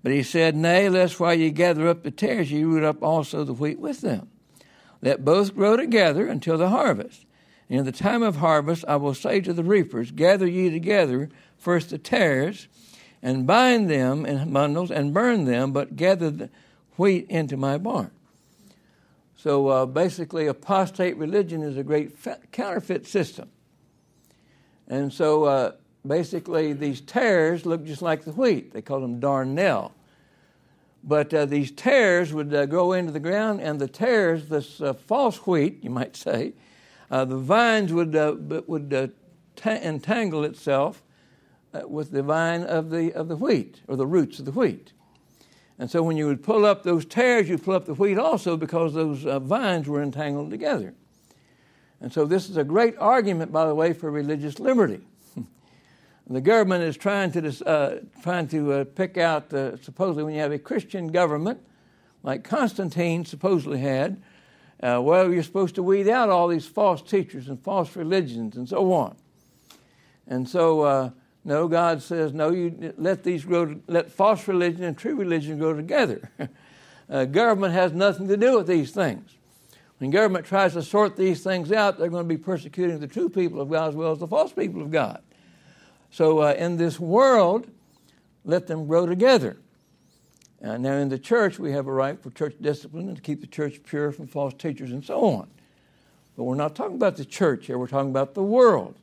But 0.03 0.11
he 0.11 0.23
said, 0.23 0.57
Nay, 0.57 0.89
lest 0.89 1.21
while 1.21 1.33
ye 1.33 1.51
gather 1.51 1.87
up 1.87 2.03
the 2.03 2.11
tares, 2.11 2.51
ye 2.51 2.65
root 2.65 2.83
up 2.83 3.01
also 3.01 3.45
the 3.45 3.53
wheat 3.53 3.79
with 3.79 4.01
them. 4.01 4.27
Let 5.01 5.23
both 5.23 5.55
grow 5.55 5.77
together 5.77 6.27
until 6.27 6.57
the 6.57 6.67
harvest. 6.67 7.25
And 7.69 7.79
in 7.79 7.85
the 7.85 7.93
time 7.93 8.21
of 8.21 8.35
harvest, 8.35 8.83
I 8.89 8.97
will 8.97 9.13
say 9.13 9.39
to 9.39 9.53
the 9.53 9.63
reapers, 9.63 10.11
Gather 10.11 10.47
ye 10.47 10.69
together 10.69 11.29
first 11.57 11.91
the 11.91 11.97
tares, 11.97 12.67
and 13.21 13.47
bind 13.47 13.89
them 13.89 14.25
in 14.25 14.51
bundles, 14.51 14.91
and 14.91 15.13
burn 15.13 15.45
them, 15.45 15.71
but 15.71 15.95
gather 15.95 16.29
the 16.29 16.49
wheat 16.97 17.25
into 17.29 17.55
my 17.55 17.77
barn. 17.77 18.11
So 19.37 19.69
uh, 19.69 19.85
basically, 19.85 20.47
apostate 20.47 21.15
religion 21.15 21.63
is 21.63 21.77
a 21.77 21.83
great 21.83 22.11
fa- 22.17 22.39
counterfeit 22.51 23.07
system. 23.07 23.49
And 24.91 25.11
so 25.11 25.45
uh, 25.45 25.71
basically, 26.05 26.73
these 26.73 26.99
tares 26.99 27.65
look 27.65 27.85
just 27.85 28.01
like 28.01 28.25
the 28.25 28.33
wheat. 28.33 28.73
They 28.73 28.81
call 28.81 28.99
them 28.99 29.21
darnel. 29.21 29.93
But 31.01 31.33
uh, 31.33 31.45
these 31.45 31.71
tares 31.71 32.33
would 32.33 32.53
uh, 32.53 32.65
grow 32.65 32.91
into 32.91 33.13
the 33.13 33.19
ground, 33.21 33.61
and 33.61 33.79
the 33.79 33.87
tares, 33.87 34.49
this 34.49 34.81
uh, 34.81 34.93
false 34.93 35.37
wheat, 35.47 35.81
you 35.81 35.89
might 35.89 36.17
say, 36.17 36.53
uh, 37.09 37.23
the 37.23 37.37
vines 37.37 37.93
would, 37.93 38.13
would 38.67 39.13
ta- 39.55 39.69
entangle 39.71 40.43
itself 40.43 41.01
with 41.85 42.11
the 42.11 42.21
vine 42.21 42.63
of 42.63 42.89
the, 42.89 43.13
of 43.13 43.29
the 43.29 43.37
wheat, 43.37 43.79
or 43.87 43.95
the 43.95 44.05
roots 44.05 44.39
of 44.39 44.45
the 44.45 44.51
wheat. 44.51 44.91
And 45.79 45.89
so 45.89 46.03
when 46.03 46.17
you 46.17 46.27
would 46.27 46.43
pull 46.43 46.65
up 46.65 46.83
those 46.83 47.05
tares, 47.05 47.47
you'd 47.47 47.63
pull 47.63 47.75
up 47.75 47.85
the 47.85 47.93
wheat 47.93 48.17
also 48.17 48.57
because 48.57 48.93
those 48.93 49.25
uh, 49.25 49.39
vines 49.39 49.87
were 49.87 50.03
entangled 50.03 50.51
together. 50.51 50.93
And 52.01 52.11
so 52.11 52.25
this 52.25 52.49
is 52.49 52.57
a 52.57 52.63
great 52.63 52.95
argument, 52.97 53.51
by 53.51 53.65
the 53.65 53.75
way, 53.75 53.93
for 53.93 54.09
religious 54.09 54.59
liberty. 54.59 55.01
the 56.27 56.41
government 56.41 56.83
is 56.83 56.97
trying 56.97 57.31
to, 57.33 57.67
uh, 57.67 57.99
trying 58.23 58.47
to 58.49 58.73
uh, 58.73 58.83
pick 58.83 59.17
out, 59.17 59.53
uh, 59.53 59.77
supposedly, 59.77 60.23
when 60.23 60.33
you 60.33 60.41
have 60.41 60.51
a 60.51 60.59
Christian 60.59 61.07
government, 61.07 61.59
like 62.23 62.43
Constantine 62.43 63.23
supposedly 63.23 63.79
had, 63.79 64.21
uh, 64.81 64.99
well, 65.01 65.31
you're 65.31 65.43
supposed 65.43 65.75
to 65.75 65.83
weed 65.83 66.07
out 66.07 66.29
all 66.29 66.47
these 66.47 66.65
false 66.65 67.03
teachers 67.03 67.47
and 67.47 67.61
false 67.61 67.95
religions 67.95 68.57
and 68.57 68.67
so 68.67 68.91
on. 68.93 69.15
And 70.27 70.49
so 70.49 70.81
uh, 70.81 71.09
no, 71.43 71.67
God 71.67 72.01
says, 72.01 72.33
no, 72.33 72.51
you 72.51 72.93
let 72.97 73.23
these 73.23 73.45
grow, 73.45 73.75
let 73.87 74.11
false 74.11 74.47
religion 74.47 74.83
and 74.83 74.97
true 74.97 75.15
religion 75.15 75.57
grow 75.57 75.73
together. 75.73 76.29
uh, 77.09 77.25
government 77.25 77.73
has 77.73 77.93
nothing 77.93 78.27
to 78.27 78.37
do 78.37 78.57
with 78.57 78.67
these 78.67 78.91
things. 78.91 79.37
When 80.01 80.09
government 80.09 80.47
tries 80.47 80.73
to 80.73 80.81
sort 80.81 81.15
these 81.15 81.43
things 81.43 81.71
out, 81.71 81.99
they're 81.99 82.09
going 82.09 82.27
to 82.27 82.27
be 82.27 82.35
persecuting 82.35 82.99
the 82.99 83.05
true 83.05 83.29
people 83.29 83.61
of 83.61 83.69
God 83.69 83.89
as 83.89 83.95
well 83.95 84.11
as 84.11 84.17
the 84.17 84.25
false 84.25 84.51
people 84.51 84.81
of 84.81 84.89
God. 84.89 85.21
So 86.09 86.39
uh, 86.39 86.55
in 86.57 86.75
this 86.75 86.99
world, 86.99 87.67
let 88.43 88.65
them 88.65 88.87
grow 88.87 89.05
together. 89.05 89.57
Uh, 90.63 90.77
now, 90.77 90.93
in 90.93 91.09
the 91.09 91.19
church, 91.19 91.59
we 91.59 91.71
have 91.73 91.85
a 91.85 91.91
right 91.91 92.19
for 92.19 92.31
church 92.31 92.55
discipline 92.59 93.09
and 93.09 93.15
to 93.15 93.21
keep 93.21 93.41
the 93.41 93.47
church 93.47 93.83
pure 93.83 94.11
from 94.11 94.25
false 94.25 94.55
teachers 94.55 94.89
and 94.89 95.05
so 95.05 95.23
on. 95.23 95.47
But 96.35 96.45
we're 96.45 96.55
not 96.55 96.73
talking 96.73 96.95
about 96.95 97.15
the 97.15 97.25
church 97.25 97.67
here, 97.67 97.77
we're 97.77 97.85
talking 97.85 98.09
about 98.09 98.33
the 98.33 98.41
world. 98.41 98.95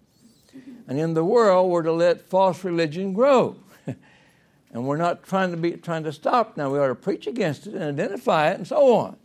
And 0.88 0.98
in 0.98 1.14
the 1.14 1.24
world, 1.24 1.70
we're 1.70 1.82
to 1.82 1.92
let 1.92 2.22
false 2.22 2.64
religion 2.64 3.12
grow. 3.12 3.54
and 3.86 4.84
we're 4.84 4.96
not 4.96 5.22
trying 5.22 5.52
to 5.52 5.56
be 5.56 5.74
trying 5.74 6.02
to 6.02 6.12
stop 6.12 6.56
now. 6.56 6.70
We 6.70 6.80
ought 6.80 6.88
to 6.88 6.96
preach 6.96 7.28
against 7.28 7.68
it 7.68 7.74
and 7.74 7.84
identify 7.84 8.50
it 8.50 8.56
and 8.56 8.66
so 8.66 8.96
on. 8.96 9.16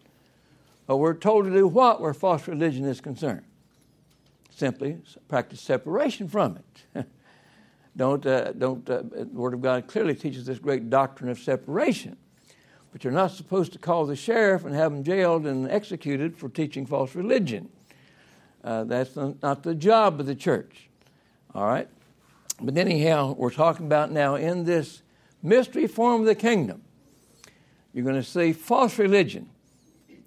But 0.85 0.97
we're 0.97 1.13
told 1.13 1.45
to 1.45 1.51
do 1.51 1.67
what 1.67 2.01
where 2.01 2.13
false 2.13 2.47
religion 2.47 2.85
is 2.85 2.99
concerned? 3.01 3.43
Simply 4.49 4.97
practice 5.27 5.61
separation 5.61 6.27
from 6.27 6.57
it. 6.57 7.05
don't 7.97 8.25
uh, 8.25 8.51
don't 8.51 8.87
uh, 8.89 9.03
the 9.03 9.25
Word 9.31 9.53
of 9.53 9.61
God 9.61 9.87
clearly 9.87 10.15
teaches 10.15 10.45
this 10.45 10.59
great 10.59 10.89
doctrine 10.89 11.29
of 11.29 11.39
separation. 11.39 12.17
But 12.91 13.03
you're 13.03 13.13
not 13.13 13.31
supposed 13.31 13.73
to 13.73 13.79
call 13.79 14.05
the 14.05 14.15
sheriff 14.15 14.65
and 14.65 14.75
have 14.75 14.93
him 14.93 15.03
jailed 15.03 15.47
and 15.47 15.69
executed 15.69 16.37
for 16.37 16.47
teaching 16.47 16.85
false 16.85 17.15
religion. 17.15 17.69
Uh, 18.63 18.83
that's 18.83 19.15
not 19.15 19.63
the 19.63 19.73
job 19.73 20.19
of 20.19 20.27
the 20.27 20.35
church. 20.35 20.89
All 21.55 21.65
right? 21.65 21.87
But 22.61 22.77
anyhow, 22.77 23.35
we're 23.37 23.49
talking 23.49 23.87
about 23.87 24.11
now 24.11 24.35
in 24.35 24.63
this 24.63 25.01
mystery 25.41 25.87
form 25.87 26.21
of 26.21 26.27
the 26.27 26.35
kingdom, 26.35 26.83
you're 27.93 28.05
going 28.05 28.15
to 28.15 28.23
see 28.23 28.53
false 28.53 28.97
religion. 28.99 29.49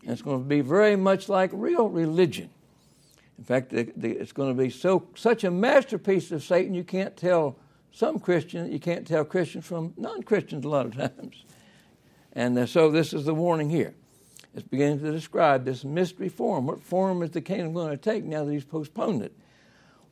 And 0.06 0.12
it's 0.12 0.22
going 0.22 0.38
to 0.38 0.48
be 0.48 0.60
very 0.60 0.94
much 0.94 1.28
like 1.28 1.50
real 1.52 1.88
religion. 1.88 2.48
In 3.38 3.44
fact, 3.44 3.72
it's 3.72 4.30
going 4.30 4.56
to 4.56 4.62
be 4.62 4.70
so 4.70 5.08
such 5.16 5.42
a 5.42 5.50
masterpiece 5.50 6.30
of 6.30 6.44
Satan, 6.44 6.74
you 6.74 6.84
can't 6.84 7.16
tell 7.16 7.56
some 7.90 8.20
Christians, 8.20 8.72
you 8.72 8.78
can't 8.78 9.04
tell 9.04 9.24
Christians 9.24 9.66
from 9.66 9.94
non 9.96 10.22
Christians 10.22 10.64
a 10.64 10.68
lot 10.68 10.86
of 10.86 10.96
times. 11.18 11.44
And 12.34 12.56
uh, 12.56 12.66
so 12.66 12.88
this 12.88 13.12
is 13.12 13.24
the 13.24 13.34
warning 13.34 13.68
here. 13.68 13.94
It's 14.54 14.66
beginning 14.66 15.00
to 15.00 15.10
describe 15.10 15.64
this 15.64 15.84
mystery 15.84 16.28
form. 16.28 16.66
What 16.66 16.80
form 16.80 17.24
is 17.24 17.30
the 17.30 17.40
kingdom 17.40 17.72
going 17.72 17.90
to 17.90 17.96
take 17.96 18.22
now 18.22 18.44
that 18.44 18.52
he's 18.52 18.64
postponed 18.64 19.22
it? 19.22 19.32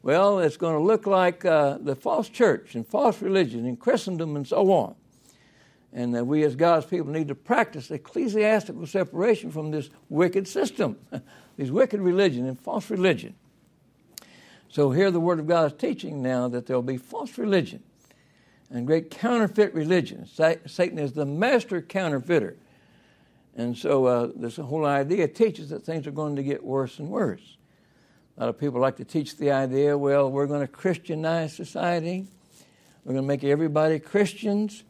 Well, 0.03 0.41
it's 0.41 0.57
going 0.57 0.75
to 0.75 0.83
look 0.83 1.07
like 1.07 1.45
uh, 1.45 1.79
the 1.81 1.95
false 1.95 2.29
church 2.29 2.75
and 2.75 2.85
false 2.85 3.23
religion 3.23 3.65
and 3.65 3.79
Christendom 3.79 4.35
and 4.35 4.47
so 4.47 4.73
on. 4.73 4.97
And 5.95 6.15
that 6.15 6.27
we 6.27 6.43
as 6.43 6.57
God's 6.57 6.87
people 6.87 7.13
need 7.13 7.29
to 7.29 7.37
practice 7.37 7.91
ecclesiastical 7.91 8.87
separation 8.87 9.51
from 9.51 9.71
this 9.71 9.91
wicked 10.09 10.49
system, 10.49 10.97
these 11.57 11.71
wicked 11.71 12.01
religion 12.01 12.47
and 12.47 12.59
false 12.59 12.91
religion. 12.91 13.35
So 14.69 14.91
here 14.91 15.13
the 15.13 15.21
Word 15.21 15.39
of 15.39 15.47
God 15.47 15.73
is 15.73 15.79
teaching 15.79 16.21
now 16.21 16.49
that 16.49 16.67
there 16.67 16.77
will 16.77 16.83
be 16.83 16.97
false 16.97 17.39
religion 17.39 17.83
and 18.71 18.87
great 18.87 19.09
counterfeit 19.09 19.73
religion. 19.73 20.27
Satan 20.27 20.99
is 20.99 21.13
the 21.13 21.25
master 21.25 21.81
counterfeiter. 21.81 22.57
And 23.57 23.79
so 23.79 24.07
uh, 24.07 24.31
this 24.35 24.57
whole 24.57 24.85
idea 24.85 25.29
teaches 25.29 25.71
that 25.71 25.85
things 25.85 26.09
are 26.09 26.13
going 26.13 26.35
to 26.37 26.43
get 26.43 26.65
worse 26.65 26.99
and 26.99 27.09
worse. 27.09 27.57
A 28.37 28.41
lot 28.41 28.49
of 28.49 28.59
people 28.59 28.81
like 28.81 28.97
to 28.97 29.05
teach 29.05 29.37
the 29.37 29.53
idea, 29.53 29.97
well, 29.97 30.29
we're 30.29 30.49
going 30.49 30.63
to 30.63 30.67
Christianize 30.67 31.55
society. 31.55 32.27
We're 33.05 33.13
going 33.13 33.25
to 33.25 33.29
make 33.29 33.45
everybody 33.45 34.01
Christians. 34.01 34.83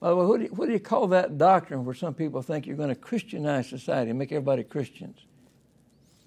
Well, 0.00 0.26
what 0.26 0.38
do, 0.38 0.44
you, 0.44 0.50
what 0.50 0.66
do 0.66 0.72
you 0.72 0.80
call 0.80 1.06
that 1.08 1.36
doctrine 1.36 1.84
where 1.84 1.94
some 1.94 2.14
people 2.14 2.40
think 2.42 2.66
you're 2.66 2.76
going 2.76 2.88
to 2.88 2.94
Christianize 2.94 3.68
society 3.68 4.10
and 4.10 4.18
make 4.18 4.32
everybody 4.32 4.62
Christians? 4.62 5.18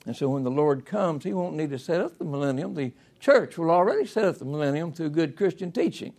And 0.06 0.16
so 0.16 0.30
when 0.30 0.44
the 0.44 0.52
Lord 0.52 0.86
comes, 0.86 1.24
He 1.24 1.34
won't 1.34 1.56
need 1.56 1.72
to 1.72 1.80
set 1.80 2.02
up 2.02 2.18
the 2.18 2.26
millennium. 2.26 2.76
The 2.76 2.92
church 3.20 3.58
will 3.58 3.72
already 3.72 4.06
set 4.06 4.26
up 4.26 4.38
the 4.38 4.46
millennium 4.46 4.94
through 4.94 5.10
good 5.10 5.36
Christian 5.36 5.72
teaching. 5.72 6.14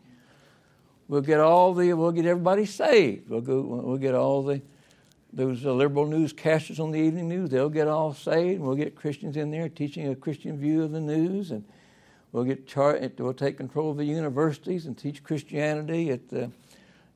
We'll 1.07 1.21
get 1.21 1.38
all 1.38 1.75
the, 1.75 1.93
we'll 1.93 2.12
get 2.12 2.27
everybody 2.27 2.67
saved. 2.67 3.29
We'll 3.29 3.43
go, 3.43 3.61
we'll 3.61 3.99
get 3.99 4.14
all 4.14 4.43
the 4.43 4.62
those 5.35 5.67
uh, 5.67 5.73
liberal 5.73 6.07
newscasters 6.07 6.79
on 6.79 6.93
the 6.93 6.99
evening 6.99 7.29
news, 7.29 7.51
they'll 7.51 7.69
get 7.69 7.88
all 7.88 8.14
saved, 8.14 8.61
and 8.61 8.67
we'll 8.67 8.77
get 8.77 8.95
Christians 8.95 9.37
in 9.37 9.51
there 9.51 9.69
teaching 9.69 10.09
a 10.09 10.14
Christian 10.14 10.57
view 10.57 10.85
of 10.85 10.93
the 10.93 11.01
news, 11.01 11.51
and 11.51 11.64
we'll 12.33 12.45
get 12.45 12.67
char- 12.67 13.01
we'll 13.19 13.35
take 13.35 13.57
control 13.57 13.90
of 13.90 13.97
the 13.97 14.05
universities 14.05 14.87
and 14.87 14.97
teach 14.97 15.25
Christianity 15.25 16.11
at 16.11 16.29
the, 16.29 16.51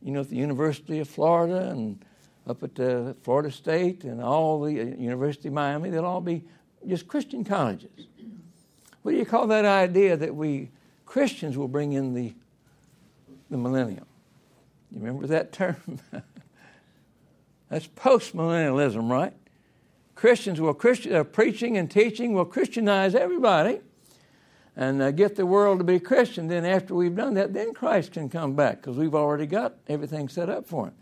you 0.02 0.12
know, 0.12 0.20
at 0.20 0.30
the 0.30 0.36
University 0.36 1.00
of 1.00 1.08
Florida 1.08 1.70
and 1.70 2.04
up 2.46 2.62
at 2.62 2.74
the 2.74 3.14
Florida 3.22 3.50
State 3.50 4.04
and 4.04 4.22
all 4.22 4.62
the 4.62 4.80
uh, 4.80 4.84
University 4.84 5.48
of 5.48 5.54
Miami. 5.54 5.90
They'll 5.90 6.04
all 6.04 6.20
be 6.20 6.44
just 6.86 7.06
Christian 7.06 7.44
colleges. 7.44 7.90
What 9.02 9.12
do 9.12 9.18
you 9.18 9.26
call 9.26 9.46
that 9.48 9.64
idea 9.64 10.16
that 10.16 10.34
we 10.34 10.70
Christians 11.04 11.56
will 11.56 11.68
bring 11.68 11.92
in 11.92 12.14
the 12.14 12.34
the 13.50 13.56
millennium? 13.56 14.06
You 14.92 15.00
remember 15.00 15.26
that 15.26 15.52
term? 15.52 15.76
That's 17.68 17.86
postmillennialism, 17.86 19.10
right? 19.10 19.34
Christians 20.14 20.60
will 20.60 20.74
Christian, 20.74 21.14
uh, 21.14 21.24
preaching 21.24 21.76
and 21.76 21.90
teaching 21.90 22.32
will 22.32 22.46
Christianize 22.46 23.14
everybody 23.14 23.80
and 24.78 25.02
uh, 25.02 25.10
get 25.10 25.34
the 25.34 25.44
world 25.44 25.78
to 25.78 25.84
be 25.84 25.98
Christian. 25.98 26.46
Then 26.46 26.64
after 26.64 26.94
we've 26.94 27.14
done 27.14 27.34
that, 27.34 27.52
then 27.52 27.74
Christ 27.74 28.12
can 28.12 28.28
come 28.28 28.54
back 28.54 28.76
because 28.76 28.96
we've 28.96 29.14
already 29.14 29.44
got 29.44 29.74
everything 29.88 30.28
set 30.28 30.48
up 30.48 30.66
for 30.66 30.86
him. 30.86 30.94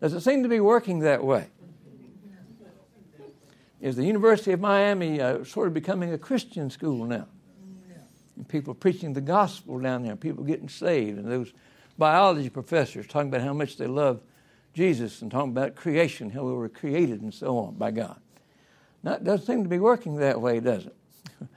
Does 0.00 0.14
it 0.14 0.20
seem 0.20 0.44
to 0.44 0.48
be 0.48 0.60
working 0.60 1.00
that 1.00 1.22
way? 1.22 1.48
Is 3.80 3.96
the 3.96 4.04
University 4.04 4.52
of 4.52 4.60
Miami 4.60 5.20
uh, 5.20 5.42
sort 5.44 5.66
of 5.66 5.74
becoming 5.74 6.12
a 6.12 6.18
Christian 6.18 6.70
school 6.70 7.04
now? 7.04 7.26
And 8.36 8.48
people 8.48 8.72
preaching 8.72 9.12
the 9.12 9.20
gospel 9.20 9.78
down 9.80 10.04
there, 10.04 10.16
people 10.16 10.44
getting 10.44 10.68
saved, 10.68 11.18
and 11.18 11.30
those 11.30 11.52
biology 11.98 12.48
professors 12.50 13.06
talking 13.06 13.28
about 13.28 13.42
how 13.42 13.52
much 13.52 13.76
they 13.76 13.86
love 13.86 14.20
Jesus 14.74 15.22
and 15.22 15.30
talking 15.30 15.50
about 15.50 15.74
creation, 15.74 16.30
how 16.30 16.44
we 16.44 16.52
were 16.52 16.68
created 16.68 17.20
and 17.20 17.34
so 17.34 17.58
on 17.58 17.74
by 17.74 17.90
God. 17.90 18.18
Now, 19.02 19.14
it 19.14 19.24
doesn't 19.24 19.46
seem 19.46 19.64
to 19.64 19.68
be 19.68 19.78
working 19.80 20.16
that 20.16 20.40
way, 20.40 20.60
does 20.60 20.86
it? 20.86 20.96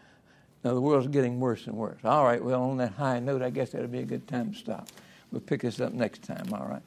now, 0.64 0.74
the 0.74 0.82
world's 0.82 1.08
getting 1.08 1.40
worse 1.40 1.68
and 1.68 1.76
worse. 1.76 2.00
All 2.04 2.26
right, 2.26 2.44
well, 2.44 2.64
on 2.64 2.78
that 2.78 2.94
high 2.94 3.20
note, 3.20 3.42
I 3.42 3.50
guess 3.50 3.72
that'll 3.72 3.88
be 3.88 4.00
a 4.00 4.06
good 4.06 4.28
time 4.28 4.54
to 4.54 4.58
stop. 4.58 4.90
We'll 5.32 5.42
pick 5.42 5.62
this 5.62 5.80
up 5.80 5.94
next 5.94 6.24
time, 6.24 6.48
all 6.52 6.68
right? 6.68 6.82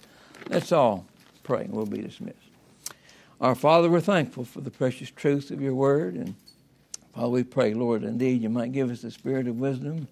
Let's 0.49 0.73
all 0.73 1.07
pray 1.43 1.63
and 1.63 1.73
we'll 1.73 1.87
be 1.87 2.03
dismissed. 2.03 2.39
Our 3.41 3.55
Father, 3.55 3.89
we're 3.89 4.01
thankful 4.01 4.45
for 4.45 4.61
the 4.61 4.71
precious 4.71 5.11
truth 5.11 5.51
of 5.51 5.61
your 5.61 5.75
word. 5.75 6.15
And 6.15 6.35
Father, 7.15 7.29
we 7.29 7.45
pray, 7.45 7.75
Lord, 7.75 8.03
indeed 8.03 8.43
you 8.43 8.51
might 8.51 8.73
give 8.73 8.91
us 8.91 9.03
the 9.03 9.11
spirit 9.11 9.47
of 9.47 9.59
wisdom 9.59 10.09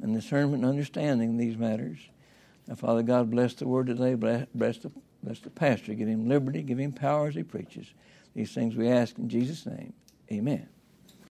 and 0.00 0.14
discernment 0.14 0.62
and 0.62 0.70
understanding 0.70 1.30
in 1.30 1.36
these 1.36 1.56
matters. 1.56 1.98
Now, 2.68 2.74
Father 2.74 3.02
God, 3.02 3.30
bless 3.30 3.54
the 3.54 3.66
word 3.66 3.86
today. 3.86 4.14
Bless 4.14 4.78
the 4.78 4.92
Bless 5.22 5.40
the 5.40 5.50
pastor. 5.50 5.94
Give 5.94 6.08
him 6.08 6.28
liberty. 6.28 6.62
Give 6.62 6.78
him 6.78 6.92
power 6.92 7.28
as 7.28 7.34
he 7.34 7.42
preaches. 7.42 7.92
These 8.34 8.52
things 8.52 8.74
we 8.74 8.88
ask 8.88 9.18
in 9.18 9.28
Jesus' 9.28 9.66
name. 9.66 9.92
Amen. 10.32 10.68